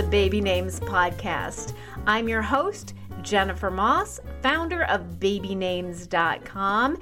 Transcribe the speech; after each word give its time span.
the 0.00 0.06
Baby 0.08 0.40
Names 0.40 0.80
Podcast. 0.80 1.74
I'm 2.06 2.26
your 2.26 2.40
host, 2.40 2.94
Jennifer 3.20 3.70
Moss, 3.70 4.18
founder 4.40 4.84
of 4.84 5.20
babynames.com. 5.20 6.96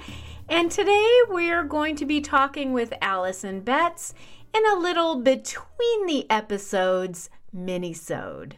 And 0.49 0.69
today 0.69 1.09
we're 1.29 1.63
going 1.63 1.95
to 1.95 2.05
be 2.05 2.19
talking 2.19 2.73
with 2.73 2.91
Alison 3.01 3.61
Betts 3.61 4.13
in 4.53 4.65
a 4.65 4.79
little 4.79 5.15
between 5.15 6.07
the 6.07 6.29
episodes 6.29 7.29
mini-sode. 7.53 8.57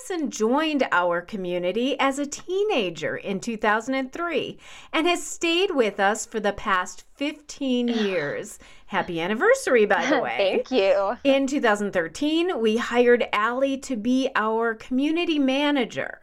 Alison 0.00 0.30
joined 0.30 0.88
our 0.92 1.20
community 1.20 1.98
as 2.00 2.18
a 2.18 2.24
teenager 2.26 3.16
in 3.16 3.38
2003 3.38 4.58
and 4.94 5.06
has 5.06 5.22
stayed 5.22 5.72
with 5.72 6.00
us 6.00 6.24
for 6.24 6.40
the 6.40 6.54
past 6.54 7.04
15 7.16 7.88
years. 7.88 8.58
Happy 8.86 9.20
anniversary, 9.20 9.84
by 9.84 10.06
the 10.06 10.18
way. 10.22 10.62
Thank 10.64 10.70
you. 10.70 11.18
In 11.22 11.46
2013, 11.46 12.58
we 12.60 12.78
hired 12.78 13.26
Allie 13.34 13.76
to 13.78 13.94
be 13.94 14.30
our 14.34 14.74
community 14.74 15.38
manager. 15.38 16.20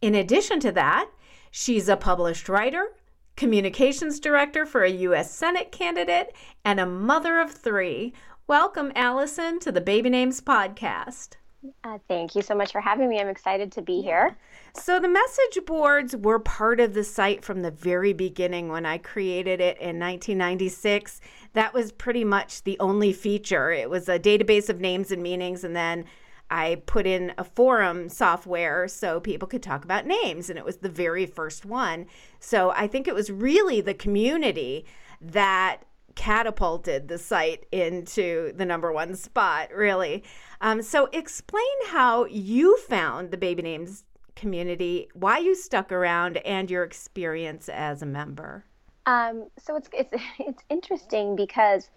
In 0.00 0.14
addition 0.14 0.58
to 0.60 0.72
that, 0.72 1.10
she's 1.50 1.90
a 1.90 1.98
published 1.98 2.48
writer, 2.48 2.86
communications 3.36 4.18
director 4.18 4.64
for 4.64 4.82
a 4.82 4.90
U.S. 4.90 5.30
Senate 5.30 5.72
candidate, 5.72 6.34
and 6.64 6.80
a 6.80 6.86
mother 6.86 7.38
of 7.38 7.52
three. 7.52 8.14
Welcome, 8.46 8.92
Alison, 8.94 9.60
to 9.60 9.70
the 9.70 9.82
Baby 9.82 10.08
Names 10.08 10.40
Podcast. 10.40 11.36
Uh, 11.82 11.98
thank 12.08 12.34
you 12.34 12.42
so 12.42 12.54
much 12.54 12.72
for 12.72 12.80
having 12.80 13.08
me. 13.08 13.20
I'm 13.20 13.28
excited 13.28 13.72
to 13.72 13.82
be 13.82 14.02
here. 14.02 14.36
So, 14.74 14.98
the 15.00 15.08
message 15.08 15.64
boards 15.64 16.14
were 16.16 16.38
part 16.38 16.80
of 16.80 16.94
the 16.94 17.04
site 17.04 17.44
from 17.44 17.62
the 17.62 17.70
very 17.70 18.12
beginning 18.12 18.68
when 18.68 18.84
I 18.84 18.98
created 18.98 19.60
it 19.60 19.78
in 19.78 19.98
1996. 19.98 21.20
That 21.54 21.72
was 21.72 21.92
pretty 21.92 22.24
much 22.24 22.64
the 22.64 22.78
only 22.80 23.12
feature. 23.12 23.70
It 23.70 23.88
was 23.88 24.08
a 24.08 24.18
database 24.18 24.68
of 24.68 24.80
names 24.80 25.10
and 25.10 25.22
meanings, 25.22 25.64
and 25.64 25.74
then 25.74 26.04
I 26.50 26.82
put 26.86 27.06
in 27.06 27.32
a 27.38 27.44
forum 27.44 28.08
software 28.08 28.86
so 28.88 29.20
people 29.20 29.48
could 29.48 29.62
talk 29.62 29.84
about 29.84 30.06
names, 30.06 30.50
and 30.50 30.58
it 30.58 30.64
was 30.64 30.78
the 30.78 30.90
very 30.90 31.24
first 31.24 31.64
one. 31.64 32.06
So, 32.40 32.72
I 32.72 32.86
think 32.86 33.08
it 33.08 33.14
was 33.14 33.30
really 33.30 33.80
the 33.80 33.94
community 33.94 34.84
that 35.20 35.78
catapulted 36.14 37.08
the 37.08 37.18
site 37.18 37.66
into 37.72 38.52
the 38.56 38.64
number 38.64 38.92
one 38.92 39.14
spot, 39.14 39.72
really. 39.74 40.24
Um, 40.60 40.82
so, 40.82 41.06
explain 41.12 41.64
how 41.86 42.24
you 42.26 42.78
found 42.78 43.30
the 43.30 43.36
baby 43.36 43.62
names 43.62 44.04
community, 44.36 45.08
why 45.14 45.38
you 45.38 45.54
stuck 45.54 45.92
around, 45.92 46.38
and 46.38 46.70
your 46.70 46.84
experience 46.84 47.68
as 47.68 48.02
a 48.02 48.06
member. 48.06 48.64
Um, 49.06 49.48
so 49.58 49.76
it's 49.76 49.88
it's 49.92 50.14
it's 50.38 50.62
interesting 50.70 51.36
because 51.36 51.90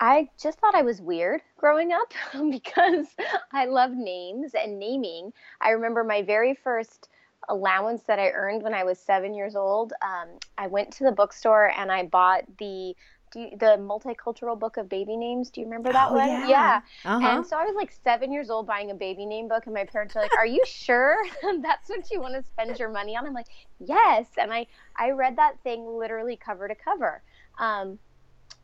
I 0.00 0.28
just 0.40 0.58
thought 0.58 0.74
I 0.74 0.82
was 0.82 1.00
weird 1.00 1.42
growing 1.58 1.92
up 1.92 2.12
because 2.50 3.06
I 3.52 3.66
love 3.66 3.92
names 3.92 4.52
and 4.54 4.78
naming. 4.78 5.32
I 5.60 5.70
remember 5.70 6.04
my 6.04 6.22
very 6.22 6.54
first 6.54 7.08
allowance 7.48 8.02
that 8.04 8.18
I 8.18 8.30
earned 8.30 8.62
when 8.62 8.74
I 8.74 8.84
was 8.84 8.98
seven 8.98 9.34
years 9.34 9.56
old. 9.56 9.92
Um, 10.02 10.28
I 10.56 10.66
went 10.66 10.92
to 10.94 11.04
the 11.04 11.12
bookstore 11.12 11.72
and 11.76 11.90
I 11.90 12.04
bought 12.04 12.44
the 12.58 12.94
you, 13.34 13.50
the 13.58 13.76
multicultural 13.78 14.58
book 14.58 14.76
of 14.76 14.88
baby 14.88 15.16
names. 15.16 15.50
Do 15.50 15.60
you 15.60 15.66
remember 15.66 15.92
that 15.92 16.10
oh, 16.10 16.14
one? 16.14 16.28
Yeah. 16.28 16.48
yeah. 16.48 16.80
Uh-huh. 17.04 17.26
And 17.26 17.46
so 17.46 17.56
I 17.56 17.64
was 17.64 17.74
like 17.76 17.92
seven 18.04 18.32
years 18.32 18.50
old 18.50 18.66
buying 18.66 18.90
a 18.90 18.94
baby 18.94 19.26
name 19.26 19.48
book, 19.48 19.66
and 19.66 19.74
my 19.74 19.84
parents 19.84 20.16
are 20.16 20.22
like, 20.22 20.34
"Are 20.36 20.46
you 20.46 20.62
sure 20.66 21.16
that's 21.60 21.88
what 21.88 22.10
you 22.10 22.20
want 22.20 22.34
to 22.34 22.42
spend 22.42 22.78
your 22.78 22.88
money 22.88 23.16
on?" 23.16 23.26
I'm 23.26 23.34
like, 23.34 23.48
"Yes." 23.78 24.26
And 24.38 24.52
I 24.52 24.66
I 24.96 25.10
read 25.10 25.36
that 25.36 25.60
thing 25.62 25.86
literally 25.86 26.36
cover 26.36 26.68
to 26.68 26.74
cover. 26.74 27.22
Um, 27.58 27.98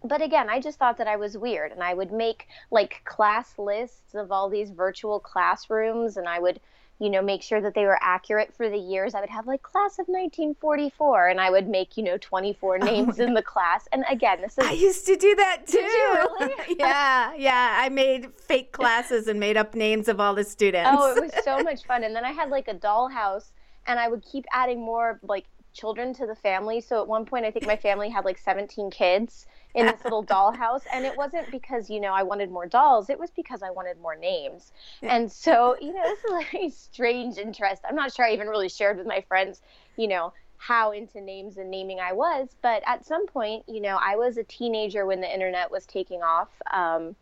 but 0.05 0.23
again, 0.23 0.48
I 0.48 0.61
just 0.61 0.78
thought 0.78 0.98
that 0.98 1.08
I 1.08 1.17
was 1.17 1.36
weird, 1.39 1.73
and 1.73 1.83
I 1.83 1.95
would 1.95 2.12
make 2.12 2.47
like 2.70 3.02
class 3.05 3.58
lists 3.58 4.14
of 4.14 4.30
all 4.30 4.48
these 4.48 4.70
virtual 4.70 5.20
classrooms, 5.20 6.17
and 6.17 6.29
I 6.29 6.39
would 6.39 6.61
you 6.98 7.11
know, 7.11 7.20
make 7.20 7.42
sure 7.42 7.61
that 7.61 7.74
they 7.74 7.84
were 7.84 7.98
accurate 8.01 8.55
for 8.57 8.70
the 8.70 8.79
years. 8.79 9.14
I 9.14 9.20
would 9.20 9.29
have 9.29 9.46
like 9.46 9.62
class 9.62 9.98
of 9.98 10.07
1944 10.08 11.29
and 11.29 11.40
I 11.40 11.51
would 11.51 11.68
make, 11.68 11.96
you 11.96 12.02
know, 12.02 12.17
24 12.18 12.79
names 12.79 13.20
oh 13.20 13.24
in 13.24 13.34
the 13.34 13.42
class. 13.42 13.86
And 13.92 14.05
again, 14.11 14.40
this 14.40 14.57
is 14.57 14.64
I 14.64 14.73
used 14.73 15.05
to 15.06 15.17
do 15.17 15.35
that 15.36 15.67
too. 15.67 15.79
Did 15.79 15.92
you 15.92 16.29
really? 16.40 16.55
yeah, 16.79 17.35
yeah. 17.36 17.79
I 17.80 17.90
made 17.90 18.33
fake 18.35 18.73
classes 18.73 19.29
and 19.29 19.39
made 19.39 19.58
up 19.58 19.74
names 19.74 20.08
of 20.08 20.20
all 20.20 20.35
the 20.35 20.45
students. 20.45 20.89
Oh, 20.92 21.14
it 21.14 21.23
was 21.23 21.45
so 21.45 21.62
much 21.62 21.85
fun. 21.85 22.02
And 22.05 22.17
then 22.17 22.24
I 22.24 22.33
had 22.33 22.48
like 22.48 22.68
a 22.68 22.74
dollhouse 22.74 23.51
and 23.86 24.01
I 24.01 24.08
would 24.08 24.24
keep 24.24 24.46
adding 24.52 24.80
more 24.80 25.20
like 25.23 25.45
children 25.77 26.14
to 26.14 26.27
the 26.27 26.35
family. 26.35 26.81
So 26.81 27.01
at 27.01 27.07
one 27.07 27.25
point 27.25 27.45
I 27.45 27.51
think 27.51 27.67
my 27.67 27.77
family 27.77 28.09
had 28.09 28.25
like 28.25 28.39
17 28.39 28.91
kids 28.91 29.47
in 29.75 29.87
this 29.87 30.03
little 30.03 30.25
dollhouse. 30.35 30.83
And 30.92 31.05
it 31.05 31.17
wasn't 31.17 31.51
because, 31.51 31.91
you 31.91 32.01
know, 32.01 32.13
I 32.13 32.23
wanted 32.23 32.51
more 32.51 32.67
dolls. 32.67 33.11
It 33.11 33.19
was 33.19 33.31
because 33.31 33.63
I 33.63 33.70
wanted 33.70 34.01
more 34.01 34.17
names. 34.17 34.73
And 35.03 35.31
so, 35.31 35.77
you 35.81 35.92
know, 35.92 36.03
this 36.03 36.19
is 36.25 36.31
like 36.31 36.55
a 36.55 36.70
strange 36.70 37.39
interest. 37.39 37.83
I'm 37.89 37.95
not 37.95 38.13
sure 38.13 38.25
I 38.25 38.33
even 38.33 38.48
really 38.48 38.69
shared 38.69 38.97
with 38.97 39.07
my 39.07 39.20
friends, 39.29 39.61
you 39.97 40.09
know, 40.09 40.33
how 40.59 40.92
into 40.92 41.20
names 41.20 41.59
and 41.59 41.70
naming 41.70 42.01
I 42.01 42.13
was. 42.13 42.48
But 42.63 42.83
at 42.86 43.05
some 43.05 43.27
point, 43.27 43.65
you 43.69 43.81
know, 43.81 43.98
I 44.01 44.17
was 44.17 44.39
a 44.39 44.45
teenager 44.45 45.05
when 45.05 45.20
the 45.20 45.33
internet 45.33 45.70
was 45.70 45.85
taking 45.85 46.23
off. 46.23 46.48
Um, 46.73 47.15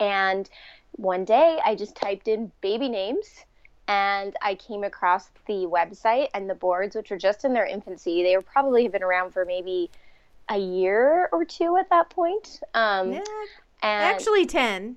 and 0.00 0.48
one 0.92 1.24
day 1.24 1.58
I 1.64 1.74
just 1.74 1.94
typed 1.94 2.28
in 2.28 2.50
baby 2.60 2.88
names 2.88 3.44
and 3.88 4.36
I 4.42 4.54
came 4.54 4.84
across 4.84 5.30
the 5.46 5.66
website 5.66 6.28
and 6.34 6.48
the 6.48 6.54
boards, 6.54 6.94
which 6.94 7.10
were 7.10 7.16
just 7.16 7.44
in 7.44 7.54
their 7.54 7.64
infancy. 7.64 8.22
They 8.22 8.36
were 8.36 8.42
probably 8.42 8.82
have 8.84 8.92
been 8.92 9.02
around 9.02 9.32
for 9.32 9.46
maybe 9.46 9.90
a 10.50 10.58
year 10.58 11.28
or 11.32 11.44
two 11.44 11.76
at 11.78 11.88
that 11.90 12.10
point. 12.10 12.60
Um, 12.74 13.12
yeah, 13.14 13.20
actually, 13.82 14.46
ten. 14.46 14.96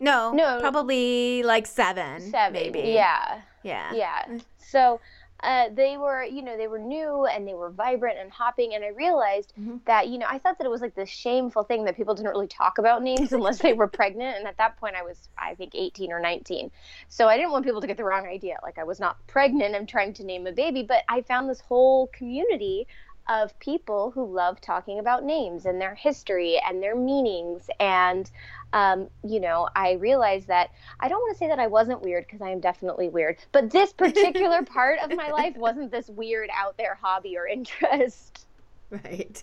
No, 0.00 0.32
no, 0.32 0.58
probably 0.60 1.42
like 1.42 1.66
seven. 1.66 2.30
Seven, 2.30 2.52
maybe. 2.52 2.80
Yeah, 2.90 3.42
yeah, 3.62 3.92
yeah. 3.94 4.38
So 4.58 4.98
uh, 5.42 5.68
they 5.74 5.96
were, 5.96 6.22
you 6.22 6.42
know, 6.42 6.56
they 6.56 6.68
were 6.68 6.78
new 6.78 7.26
and 7.26 7.46
they 7.46 7.54
were 7.54 7.70
vibrant 7.70 8.16
and 8.18 8.30
hopping. 8.30 8.74
And 8.74 8.84
I 8.84 8.88
realized 8.88 9.52
mm-hmm. 9.58 9.78
that, 9.86 10.08
you 10.08 10.18
know, 10.18 10.26
I 10.28 10.38
thought 10.38 10.58
that 10.58 10.64
it 10.64 10.70
was 10.70 10.80
like 10.80 10.94
this 10.94 11.08
shameful 11.08 11.64
thing 11.64 11.84
that 11.84 11.96
people 11.96 12.14
didn't 12.14 12.30
really 12.30 12.46
talk 12.46 12.78
about 12.78 13.02
names 13.02 13.32
unless 13.32 13.58
they 13.58 13.72
were 13.72 13.88
pregnant. 13.88 14.38
And 14.38 14.46
at 14.46 14.56
that 14.58 14.76
point, 14.78 14.94
I 14.94 15.02
was, 15.02 15.28
I 15.36 15.54
think, 15.54 15.74
18 15.74 16.12
or 16.12 16.20
19. 16.20 16.70
So 17.08 17.28
I 17.28 17.36
didn't 17.36 17.50
want 17.50 17.64
people 17.64 17.80
to 17.80 17.86
get 17.86 17.96
the 17.96 18.04
wrong 18.04 18.26
idea. 18.26 18.56
Like 18.62 18.78
I 18.78 18.84
was 18.84 19.00
not 19.00 19.24
pregnant. 19.26 19.74
I'm 19.74 19.86
trying 19.86 20.12
to 20.14 20.24
name 20.24 20.46
a 20.46 20.52
baby. 20.52 20.84
But 20.84 21.02
I 21.08 21.22
found 21.22 21.50
this 21.50 21.60
whole 21.60 22.06
community 22.08 22.86
of 23.28 23.58
people 23.58 24.10
who 24.10 24.24
love 24.24 24.60
talking 24.60 24.98
about 24.98 25.24
names 25.24 25.66
and 25.66 25.80
their 25.80 25.94
history 25.94 26.60
and 26.66 26.82
their 26.82 26.96
meanings. 26.96 27.68
And, 27.78 28.30
um, 28.72 29.08
you 29.24 29.40
know, 29.40 29.68
I 29.74 29.92
realized 29.92 30.48
that 30.48 30.70
I 31.00 31.08
don't 31.08 31.20
want 31.20 31.34
to 31.34 31.38
say 31.38 31.48
that 31.48 31.58
I 31.58 31.66
wasn't 31.66 32.02
weird 32.02 32.26
because 32.26 32.42
I 32.42 32.50
am 32.50 32.60
definitely 32.60 33.08
weird, 33.08 33.38
but 33.52 33.70
this 33.70 33.92
particular 33.92 34.62
part 34.62 34.98
of 35.00 35.14
my 35.16 35.30
life 35.30 35.56
wasn't 35.56 35.90
this 35.90 36.08
weird 36.08 36.50
out 36.54 36.76
there 36.76 36.98
hobby 37.00 37.36
or 37.36 37.46
interest. 37.46 38.46
Right. 38.92 39.42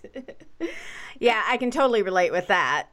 yeah, 1.18 1.42
I 1.44 1.56
can 1.56 1.72
totally 1.72 2.02
relate 2.02 2.30
with 2.30 2.46
that. 2.46 2.86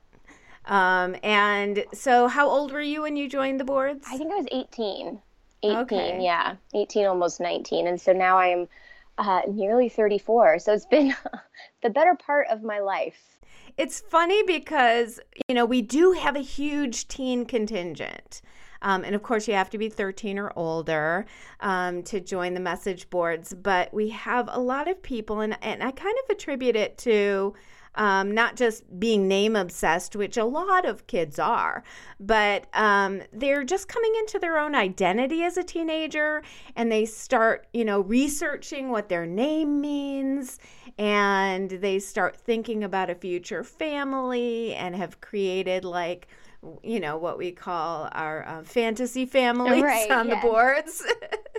Um, 0.66 1.16
and 1.22 1.86
so, 1.94 2.28
how 2.28 2.50
old 2.50 2.72
were 2.72 2.82
you 2.82 3.04
when 3.04 3.16
you 3.16 3.30
joined 3.30 3.60
the 3.60 3.64
boards? 3.64 4.08
I 4.10 4.18
think 4.18 4.32
I 4.32 4.38
was 4.38 4.48
18. 4.52 5.22
18, 5.64 5.78
okay. 5.78 6.20
yeah. 6.22 6.56
18, 6.74 7.06
almost 7.06 7.40
19. 7.40 7.88
And 7.88 8.00
so 8.00 8.12
now 8.12 8.38
I 8.38 8.48
am 8.48 8.68
uh, 9.18 9.42
nearly 9.48 9.90
34. 9.90 10.60
So 10.60 10.74
it's 10.74 10.86
been 10.86 11.16
the 11.84 11.90
better 11.90 12.16
part 12.16 12.48
of 12.50 12.64
my 12.64 12.80
life. 12.80 13.38
It's 13.78 14.02
funny 14.02 14.42
because, 14.44 15.20
you 15.48 15.56
know, 15.56 15.66
we 15.66 15.82
do 15.82 16.14
have 16.14 16.36
a 16.36 16.42
huge 16.42 17.08
teen 17.08 17.46
contingent. 17.46 18.42
Um, 18.82 19.04
and 19.04 19.16
of 19.16 19.24
course, 19.24 19.48
you 19.48 19.54
have 19.54 19.70
to 19.72 19.78
be 19.78 19.90
13 19.90 20.38
or 20.38 20.52
older 20.56 21.26
um, 21.60 22.04
to 22.04 22.20
join 22.20 22.54
the 22.54 22.60
message 22.60 23.10
boards. 23.10 23.54
But 23.54 23.94
we 23.94 24.10
have 24.10 24.50
a 24.52 24.60
lot 24.60 24.88
of 24.88 25.02
people, 25.02 25.42
and, 25.42 25.58
and 25.62 25.84
I 25.84 25.92
kind 25.92 26.16
of 26.24 26.36
attribute 26.36 26.76
it 26.76 26.98
to 27.00 27.54
um, 27.96 28.32
not 28.32 28.56
just 28.56 29.00
being 29.00 29.28
name 29.28 29.56
obsessed, 29.56 30.16
which 30.16 30.38
a 30.38 30.46
lot 30.46 30.86
of 30.86 31.08
kids 31.08 31.40
are, 31.40 31.84
but 32.20 32.66
um, 32.74 33.22
they're 33.34 33.64
just 33.64 33.88
coming 33.88 34.14
into 34.20 34.40
their 34.40 34.58
own 34.58 34.76
identity 34.76 35.44
as 35.44 35.58
a 35.58 35.64
teenager 35.64 36.44
and 36.76 36.92
they 36.92 37.06
start, 37.06 37.68
you 37.74 37.86
know, 37.86 38.02
researching 38.02 38.90
what 38.90 39.10
their 39.10 39.26
name 39.26 39.82
means 39.82 40.60
and 40.98 41.70
they 41.70 42.00
start 42.00 42.38
thinking 42.38 42.84
about 42.84 43.10
a 43.10 43.16
future 43.16 43.64
family 43.64 44.74
and 44.74 44.96
have 44.96 45.22
created 45.22 45.86
like, 45.86 46.28
you 46.84 47.00
know, 47.00 47.18
what 47.18 47.38
we 47.38 47.52
call 47.52 48.10
our 48.12 48.48
uh, 48.48 48.64
fantasy 48.64 49.26
families 49.26 49.84
right, 49.84 50.10
on 50.12 50.28
yes. 50.28 50.42
the 50.42 50.48
boards. 50.48 51.04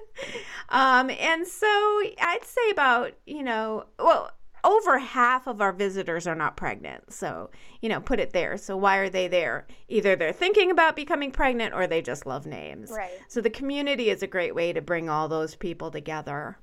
um, 0.68 1.10
and 1.10 1.46
so 1.46 1.66
I'd 1.66 2.44
say 2.44 2.70
about, 2.70 3.12
you 3.26 3.42
know, 3.42 3.84
well, 3.98 4.32
over 4.64 4.98
half 4.98 5.46
of 5.46 5.60
our 5.60 5.72
visitors 5.72 6.26
are 6.26 6.34
not 6.34 6.56
pregnant. 6.56 7.12
So, 7.12 7.50
you 7.80 7.88
know, 7.88 8.00
put 8.00 8.20
it 8.20 8.32
there. 8.32 8.56
So, 8.56 8.76
why 8.76 8.96
are 8.98 9.08
they 9.08 9.28
there? 9.28 9.66
Either 9.88 10.16
they're 10.16 10.32
thinking 10.32 10.70
about 10.70 10.96
becoming 10.96 11.30
pregnant 11.30 11.74
or 11.74 11.86
they 11.86 12.02
just 12.02 12.26
love 12.26 12.46
names. 12.46 12.90
Right. 12.90 13.10
So, 13.28 13.40
the 13.40 13.50
community 13.50 14.10
is 14.10 14.22
a 14.22 14.26
great 14.26 14.54
way 14.54 14.72
to 14.72 14.80
bring 14.80 15.08
all 15.08 15.28
those 15.28 15.54
people 15.54 15.90
together. 15.90 16.58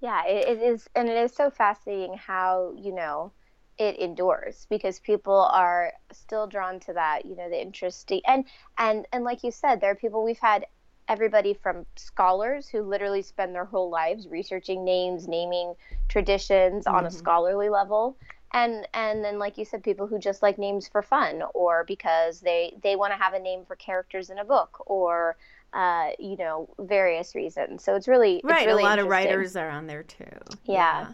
Yeah, 0.00 0.24
it, 0.26 0.48
it 0.48 0.62
is. 0.62 0.88
And 0.94 1.08
it 1.08 1.16
is 1.16 1.34
so 1.34 1.50
fascinating 1.50 2.16
how, 2.16 2.74
you 2.76 2.94
know, 2.94 3.32
it 3.78 3.98
endures 3.98 4.66
because 4.68 5.00
people 5.00 5.48
are 5.52 5.92
still 6.12 6.46
drawn 6.46 6.78
to 6.78 6.92
that 6.92 7.24
you 7.24 7.34
know 7.34 7.48
the 7.48 7.58
interesting 7.58 8.20
and 8.26 8.44
and 8.76 9.06
and 9.10 9.24
like 9.24 9.42
you 9.42 9.50
said 9.50 9.80
there 9.80 9.90
are 9.90 9.94
people 9.94 10.22
we've 10.22 10.38
had 10.38 10.66
everybody 11.10 11.52
from 11.52 11.84
scholars 11.96 12.68
who 12.68 12.82
literally 12.82 13.20
spend 13.20 13.52
their 13.52 13.64
whole 13.64 13.90
lives 13.90 14.28
researching 14.28 14.84
names 14.84 15.26
naming 15.26 15.74
traditions 16.08 16.84
mm-hmm. 16.84 16.94
on 16.94 17.04
a 17.04 17.08
mm-hmm. 17.08 17.18
scholarly 17.18 17.68
level 17.68 18.16
and 18.52 18.86
and 18.94 19.24
then 19.24 19.38
like 19.38 19.58
you 19.58 19.64
said 19.64 19.82
people 19.82 20.06
who 20.06 20.18
just 20.18 20.40
like 20.40 20.56
names 20.56 20.86
for 20.88 21.02
fun 21.02 21.42
or 21.52 21.84
because 21.84 22.40
they 22.40 22.72
they 22.82 22.94
want 22.94 23.12
to 23.12 23.18
have 23.18 23.34
a 23.34 23.38
name 23.38 23.64
for 23.66 23.74
characters 23.76 24.30
in 24.30 24.38
a 24.38 24.44
book 24.44 24.82
or 24.86 25.36
uh, 25.72 26.08
you 26.18 26.36
know 26.36 26.68
various 26.78 27.34
reasons 27.34 27.82
so 27.84 27.94
it's 27.94 28.08
really 28.08 28.40
right 28.44 28.58
it's 28.58 28.66
really 28.66 28.82
a 28.82 28.86
lot 28.86 28.98
of 28.98 29.06
writers 29.06 29.56
are 29.56 29.68
on 29.68 29.86
there 29.86 30.02
too 30.02 30.24
yeah, 30.64 31.00
yeah. 31.00 31.12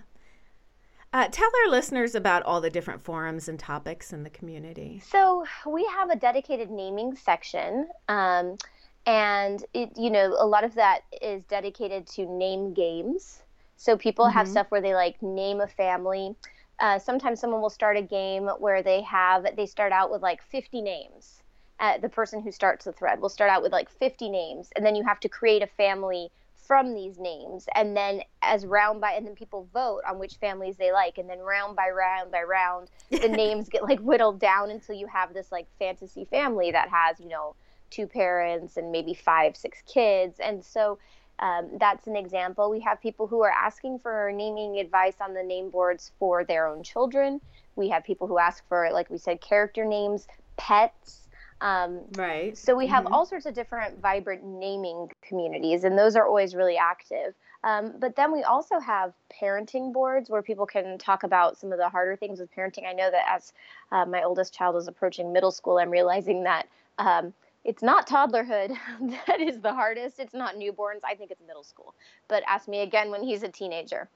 Uh, 1.13 1.29
tell 1.31 1.49
our 1.65 1.71
listeners 1.71 2.15
about 2.15 2.43
all 2.43 2.61
the 2.61 2.69
different 2.69 3.01
forums 3.01 3.49
and 3.49 3.59
topics 3.59 4.13
in 4.13 4.23
the 4.23 4.29
community. 4.29 5.01
So 5.09 5.47
we 5.67 5.83
have 5.87 6.11
a 6.11 6.17
dedicated 6.17 6.71
naming 6.71 7.17
section, 7.17 7.89
um, 8.09 8.59
and 9.07 9.65
it, 9.73 9.91
you 9.97 10.11
know, 10.11 10.35
a 10.39 10.47
lot 10.47 10.65
of 10.65 10.75
that 10.75 11.03
is 11.23 11.45
dedicated 11.45 12.07
to 12.09 12.27
name 12.27 12.75
games. 12.75 13.43
So 13.77 13.97
people 13.97 14.25
mm-hmm. 14.25 14.37
have 14.37 14.49
stuff 14.49 14.67
where 14.71 14.81
they 14.81 14.95
like 14.95 15.23
name 15.23 15.61
a 15.61 15.69
family. 15.69 16.35
Uh, 16.81 16.99
sometimes 16.99 17.41
someone 17.41 17.61
will 17.63 17.71
start 17.71 17.97
a 17.97 18.03
game 18.03 18.49
where 18.59 18.83
they 18.83 19.01
have 19.03 19.47
they 19.57 19.67
start 19.67 19.93
out 19.93 20.11
with 20.11 20.23
like 20.23 20.43
50 20.43 20.83
names. 20.83 21.43
Uh, 21.79 21.99
the 21.99 22.09
person 22.09 22.41
who 22.41 22.51
starts 22.51 22.87
the 22.87 22.93
thread 22.93 23.21
will 23.21 23.29
start 23.29 23.51
out 23.51 23.63
with 23.63 23.73
like 23.73 23.91
50 23.91 24.29
names, 24.31 24.71
and 24.77 24.85
then 24.85 24.97
you 24.97 25.05
have 25.05 25.21
to 25.21 25.29
create 25.29 25.63
a 25.63 25.67
family 25.67 26.31
from 26.67 26.95
these 26.95 27.19
names 27.19 27.67
and 27.75 27.97
then 27.97 28.21
as 28.43 28.67
round 28.67 29.01
by 29.01 29.13
and 29.13 29.27
then 29.27 29.35
people 29.35 29.69
vote 29.73 30.01
on 30.09 30.19
which 30.19 30.35
families 30.35 30.77
they 30.77 30.91
like 30.91 31.17
and 31.17 31.31
then 31.31 31.39
round 31.39 31.77
by 31.77 31.89
round 31.89 32.33
by 32.33 32.43
round 32.43 32.91
the 33.11 33.29
names 33.45 33.69
get 33.69 33.85
like 33.85 34.01
whittled 34.01 34.41
down 34.41 34.71
until 34.71 34.97
you 34.97 35.07
have 35.07 35.33
this 35.33 35.53
like 35.53 35.67
fantasy 35.79 36.25
family 36.25 36.73
that 36.73 36.89
has 36.89 37.21
you 37.21 37.29
know 37.29 37.55
two 37.91 38.07
parents 38.07 38.77
and 38.77 38.91
maybe 38.91 39.15
five 39.15 39.57
six 39.57 39.83
kids 39.87 40.39
and 40.41 40.65
so 40.65 40.99
um, 41.39 41.69
that's 41.79 42.07
an 42.07 42.17
example 42.17 42.71
we 42.71 42.81
have 42.81 43.01
people 43.01 43.27
who 43.27 43.43
are 43.43 43.51
asking 43.51 43.99
for 43.99 44.33
naming 44.35 44.79
advice 44.79 45.17
on 45.21 45.35
the 45.35 45.43
name 45.43 45.71
boards 45.71 46.13
for 46.19 46.45
their 46.45 46.67
own 46.67 46.83
children 46.83 47.41
we 47.75 47.89
have 47.89 48.05
people 48.05 48.27
who 48.27 48.39
ask 48.39 48.67
for 48.69 48.89
like 48.93 49.11
we 49.11 49.19
said 49.19 49.41
character 49.41 49.85
names 49.85 50.27
pets 50.57 51.27
um, 51.61 52.01
right. 52.17 52.57
So 52.57 52.77
we 52.77 52.87
have 52.89 53.05
mm-hmm. 53.05 53.15
all 53.15 53.25
sorts 53.25 53.47
of 53.47 53.55
different 53.55 54.01
vibrant 54.01 54.45
naming 54.45 55.11
communities, 55.23 55.85
and 55.85 55.99
those 55.99 56.15
are 56.17 56.27
always 56.27 56.55
really 56.55 56.77
active. 56.77 57.35
Um, 57.65 57.95
but 57.99 58.15
then 58.15 58.33
we 58.33 58.43
also 58.43 58.79
have 58.79 59.13
parenting 59.43 59.93
boards 59.93 60.29
where 60.29 60.43
people 60.43 60.67
can 60.67 60.99
talk 60.99 61.23
about 61.23 61.57
some 61.57 61.73
of 61.73 61.79
the 61.79 61.89
harder 61.89 62.15
things 62.15 62.39
with 62.39 62.55
parenting. 62.55 62.87
I 62.87 62.93
know 62.93 63.11
that 63.11 63.25
as 63.29 63.53
uh, 63.91 64.05
my 64.05 64.23
oldest 64.23 64.55
child 64.55 64.77
is 64.77 64.87
approaching 64.87 65.33
middle 65.33 65.51
school, 65.51 65.79
I'm 65.79 65.91
realizing 65.91 66.45
that 66.45 66.69
um, 66.99 67.33
it's 67.67 67.83
not 67.83 68.09
toddlerhood 68.09 68.75
that 69.27 69.41
is 69.41 69.61
the 69.61 69.75
hardest. 69.75 70.21
It's 70.21 70.33
not 70.33 70.55
newborns. 70.55 71.01
I 71.05 71.15
think 71.15 71.31
it's 71.31 71.43
middle 71.47 71.65
school. 71.65 71.95
But 72.29 72.43
ask 72.47 72.69
me 72.69 72.81
again 72.81 73.11
when 73.11 73.23
he's 73.23 73.43
a 73.43 73.49
teenager. 73.49 74.09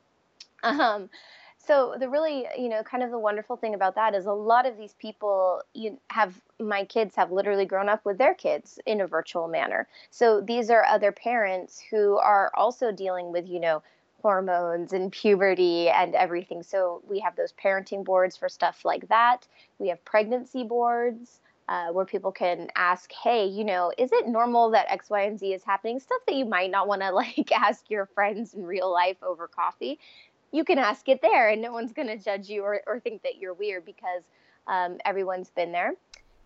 Um, 0.62 1.10
so 1.58 1.94
the 1.98 2.08
really 2.08 2.46
you 2.56 2.68
know 2.68 2.82
kind 2.82 3.02
of 3.02 3.10
the 3.10 3.18
wonderful 3.18 3.56
thing 3.56 3.74
about 3.74 3.94
that 3.96 4.14
is 4.14 4.26
a 4.26 4.32
lot 4.32 4.66
of 4.66 4.78
these 4.78 4.94
people 4.94 5.62
you 5.74 5.98
have 6.08 6.40
my 6.58 6.84
kids 6.84 7.14
have 7.16 7.32
literally 7.32 7.66
grown 7.66 7.88
up 7.88 8.04
with 8.04 8.18
their 8.18 8.34
kids 8.34 8.78
in 8.86 9.00
a 9.00 9.06
virtual 9.06 9.46
manner 9.46 9.86
so 10.10 10.40
these 10.40 10.70
are 10.70 10.84
other 10.84 11.12
parents 11.12 11.82
who 11.90 12.16
are 12.16 12.50
also 12.54 12.92
dealing 12.92 13.30
with 13.30 13.46
you 13.46 13.60
know 13.60 13.82
hormones 14.22 14.92
and 14.92 15.12
puberty 15.12 15.88
and 15.88 16.14
everything 16.14 16.62
so 16.62 17.02
we 17.08 17.18
have 17.20 17.36
those 17.36 17.52
parenting 17.52 18.04
boards 18.04 18.36
for 18.36 18.48
stuff 18.48 18.84
like 18.84 19.06
that 19.08 19.46
we 19.78 19.88
have 19.88 20.02
pregnancy 20.04 20.64
boards 20.64 21.40
uh, 21.70 21.86
where 21.92 22.04
people 22.04 22.32
can 22.32 22.68
ask, 22.76 23.10
hey, 23.12 23.46
you 23.46 23.64
know, 23.64 23.90
is 23.96 24.12
it 24.12 24.28
normal 24.28 24.70
that 24.72 24.84
X, 24.90 25.08
Y, 25.08 25.22
and 25.22 25.38
Z 25.38 25.54
is 25.54 25.64
happening? 25.64 25.98
Stuff 25.98 26.20
that 26.26 26.34
you 26.34 26.44
might 26.44 26.70
not 26.70 26.86
want 26.86 27.00
to 27.00 27.10
like 27.14 27.50
ask 27.52 27.88
your 27.88 28.04
friends 28.04 28.52
in 28.52 28.66
real 28.66 28.92
life 28.92 29.16
over 29.22 29.48
coffee 29.48 29.98
you 30.52 30.64
can 30.64 30.78
ask 30.78 31.08
it 31.08 31.22
there 31.22 31.48
and 31.50 31.62
no 31.62 31.72
one's 31.72 31.92
going 31.92 32.08
to 32.08 32.16
judge 32.16 32.48
you 32.48 32.62
or, 32.62 32.80
or 32.86 33.00
think 33.00 33.22
that 33.22 33.38
you're 33.38 33.54
weird 33.54 33.84
because 33.84 34.22
um, 34.66 34.98
everyone's 35.04 35.50
been 35.50 35.72
there 35.72 35.94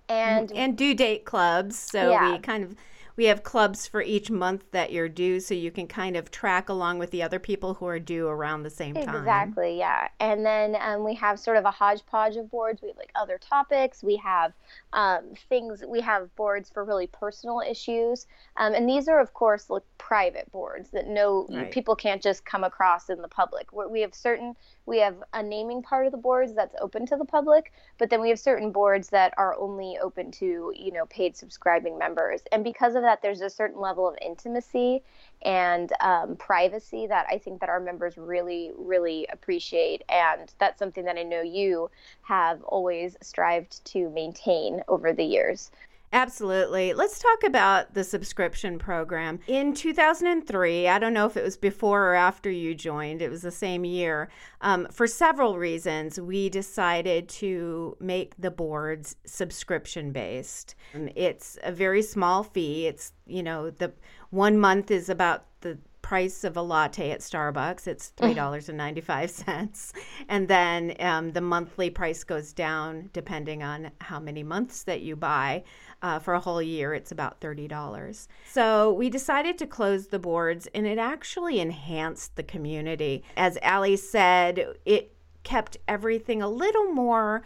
and 0.09 0.53
and 0.53 0.77
due 0.77 0.95
date 0.95 1.25
clubs 1.25 1.79
so 1.79 2.11
yeah. 2.11 2.33
we 2.33 2.39
kind 2.39 2.63
of 2.63 2.77
we 3.17 3.27
have 3.27 3.43
clubs 3.43 3.87
for 3.87 4.03
each 4.03 4.31
month 4.31 4.65
that 4.73 4.93
you're 4.93 5.09
due 5.09 5.41
so 5.41 5.55
you 5.55 5.71
can 5.71 5.87
kind 5.87 6.17
of 6.17 6.31
track 6.31 6.69
along 6.69 6.99
with 6.99 7.11
the 7.11 7.23
other 7.23 7.39
people 7.39 7.75
who 7.75 7.87
are 7.87 7.99
due 7.99 8.27
around 8.27 8.63
the 8.63 8.71
same 8.71 8.95
time. 8.95 9.15
Exactly 9.15 9.79
yeah. 9.79 10.09
And 10.21 10.45
then 10.45 10.77
um, 10.81 11.05
we 11.05 11.15
have 11.15 11.39
sort 11.39 11.57
of 11.57 11.65
a 11.65 11.71
hodgepodge 11.71 12.37
of 12.37 12.51
boards. 12.51 12.83
We 12.83 12.89
have 12.89 12.97
like 12.97 13.13
other 13.15 13.39
topics. 13.39 14.03
We 14.03 14.17
have 14.17 14.53
um, 14.93 15.35
things 15.49 15.85
we 15.87 16.01
have 16.01 16.35
boards 16.37 16.71
for 16.71 16.85
really 16.85 17.07
personal 17.07 17.61
issues. 17.61 18.27
Um, 18.57 18.75
and 18.75 18.89
these 18.89 19.09
are 19.09 19.21
of 19.21 19.33
course 19.35 19.71
like 19.71 19.83
private 19.99 20.51
boards 20.53 20.91
that 20.91 21.07
no 21.07 21.47
right. 21.51 21.71
people 21.71 21.97
can't 21.97 22.23
just 22.23 22.45
come 22.45 22.65
across 22.65 23.11
in 23.11 23.23
the 23.23 23.29
public. 23.29 23.73
We 23.73 24.01
have 24.01 24.15
certain 24.15 24.55
we 24.87 24.99
have 24.99 25.17
a 25.33 25.43
naming 25.43 25.83
part 25.83 26.07
of 26.07 26.13
the 26.13 26.19
boards 26.19 26.55
that's 26.55 26.75
open 26.81 27.07
to 27.07 27.17
the 27.17 27.25
public 27.25 27.73
but 27.99 28.11
then 28.11 28.21
we 28.21 28.29
have 28.29 28.39
certain 28.39 28.71
boards 28.73 29.09
that 29.09 29.33
are 29.37 29.57
only 29.59 29.99
open 30.03 30.31
to 30.33 30.73
you 30.75 30.93
know 30.93 31.07
paid 31.07 31.37
subscribing 31.37 31.99
members. 31.99 32.43
And 32.53 32.65
because 32.65 32.95
of 32.95 33.03
that 33.05 33.23
there's 33.23 33.41
a 33.41 33.51
certain 33.51 33.81
level 33.81 34.09
of 34.09 34.17
intimacy 34.21 35.03
and 35.43 35.93
um, 36.01 36.37
privacy 36.37 37.07
that 37.07 37.27
i 37.31 37.39
think 37.39 37.61
that 37.61 37.69
our 37.69 37.81
members 37.81 38.17
really 38.17 38.73
really 38.77 39.27
appreciate. 39.33 40.03
And 40.09 40.53
that's 40.59 40.79
something 40.79 41.05
that 41.05 41.17
i 41.17 41.23
know 41.23 41.43
you 41.43 41.91
have 42.23 42.63
always 42.65 43.17
strived 43.23 43.85
to 43.87 44.11
maintain 44.11 44.83
over 44.89 45.13
the 45.13 45.25
years 45.25 45.71
Absolutely. 46.15 46.95
Let's 46.95 47.19
talk 47.19 47.43
about 47.43 47.95
the 47.95 48.05
subscription 48.05 48.79
program. 48.79 49.41
In 49.49 49.75
2003, 49.75 50.87
I 50.87 50.99
don't 51.01 51.13
know 51.13 51.27
if 51.27 51.37
it 51.37 51.43
was 51.43 51.57
before 51.57 52.11
or 52.11 52.15
after 52.15 52.49
you 52.49 52.73
joined, 52.73 53.21
it 53.21 53.31
was 53.31 53.43
the 53.43 53.51
same 53.51 53.85
year. 53.85 54.29
Um, 54.61 54.87
for 54.93 55.09
several 55.09 55.59
reasons, 55.59 56.21
we 56.21 56.49
decided 56.49 57.29
to 57.31 57.97
make 57.99 58.35
the 58.39 58.53
boards 58.53 59.17
subscription 59.27 60.13
based. 60.13 60.77
Um, 60.95 61.09
it's 61.17 61.59
a 61.65 61.73
very 61.73 62.01
small 62.01 62.45
fee. 62.45 62.87
It's, 62.87 63.13
you 63.27 63.43
know, 63.43 63.71
the 63.71 63.93
one 64.31 64.57
month 64.57 64.93
is 64.93 65.09
about 65.09 65.47
the 65.63 65.79
price 66.05 66.45
of 66.45 66.55
a 66.59 66.61
latte 66.61 67.11
at 67.11 67.21
Starbucks. 67.21 67.87
It's 67.87 68.09
three 68.09 68.35
dollars 68.35 68.69
and 68.69 68.77
ninety 68.77 69.01
five 69.01 69.31
cents, 69.31 69.95
and 70.29 70.47
then 70.47 70.95
um, 71.01 71.33
the 71.33 71.41
monthly 71.41 71.89
price 71.89 72.25
goes 72.25 72.53
down 72.53 73.09
depending 73.15 73.63
on 73.63 73.91
how 74.03 74.21
many 74.21 74.43
months 74.43 74.83
that 74.85 75.01
you 75.01 75.17
buy. 75.17 75.65
Uh, 76.03 76.19
for 76.19 76.35
a 76.35 76.41
whole 76.41 76.61
year, 76.61 76.93
it's 76.93 77.11
about 77.11 77.41
thirty 77.41 77.67
dollars. 77.67 78.29
So 78.53 78.93
we 78.93 79.09
decided 79.09 79.57
to 79.59 79.67
close 79.67 80.09
the 80.09 80.19
boards, 80.19 80.69
and 80.75 80.87
it 80.87 80.99
actually 80.99 81.59
enhanced 81.59 82.37
the 82.37 82.43
community. 82.43 83.25
As 83.39 83.57
Ali 83.63 83.97
said, 83.97 84.77
it 84.85 85.17
kept 85.43 85.79
everything 85.89 86.43
a 86.43 86.49
little 86.49 86.93
more 86.93 87.43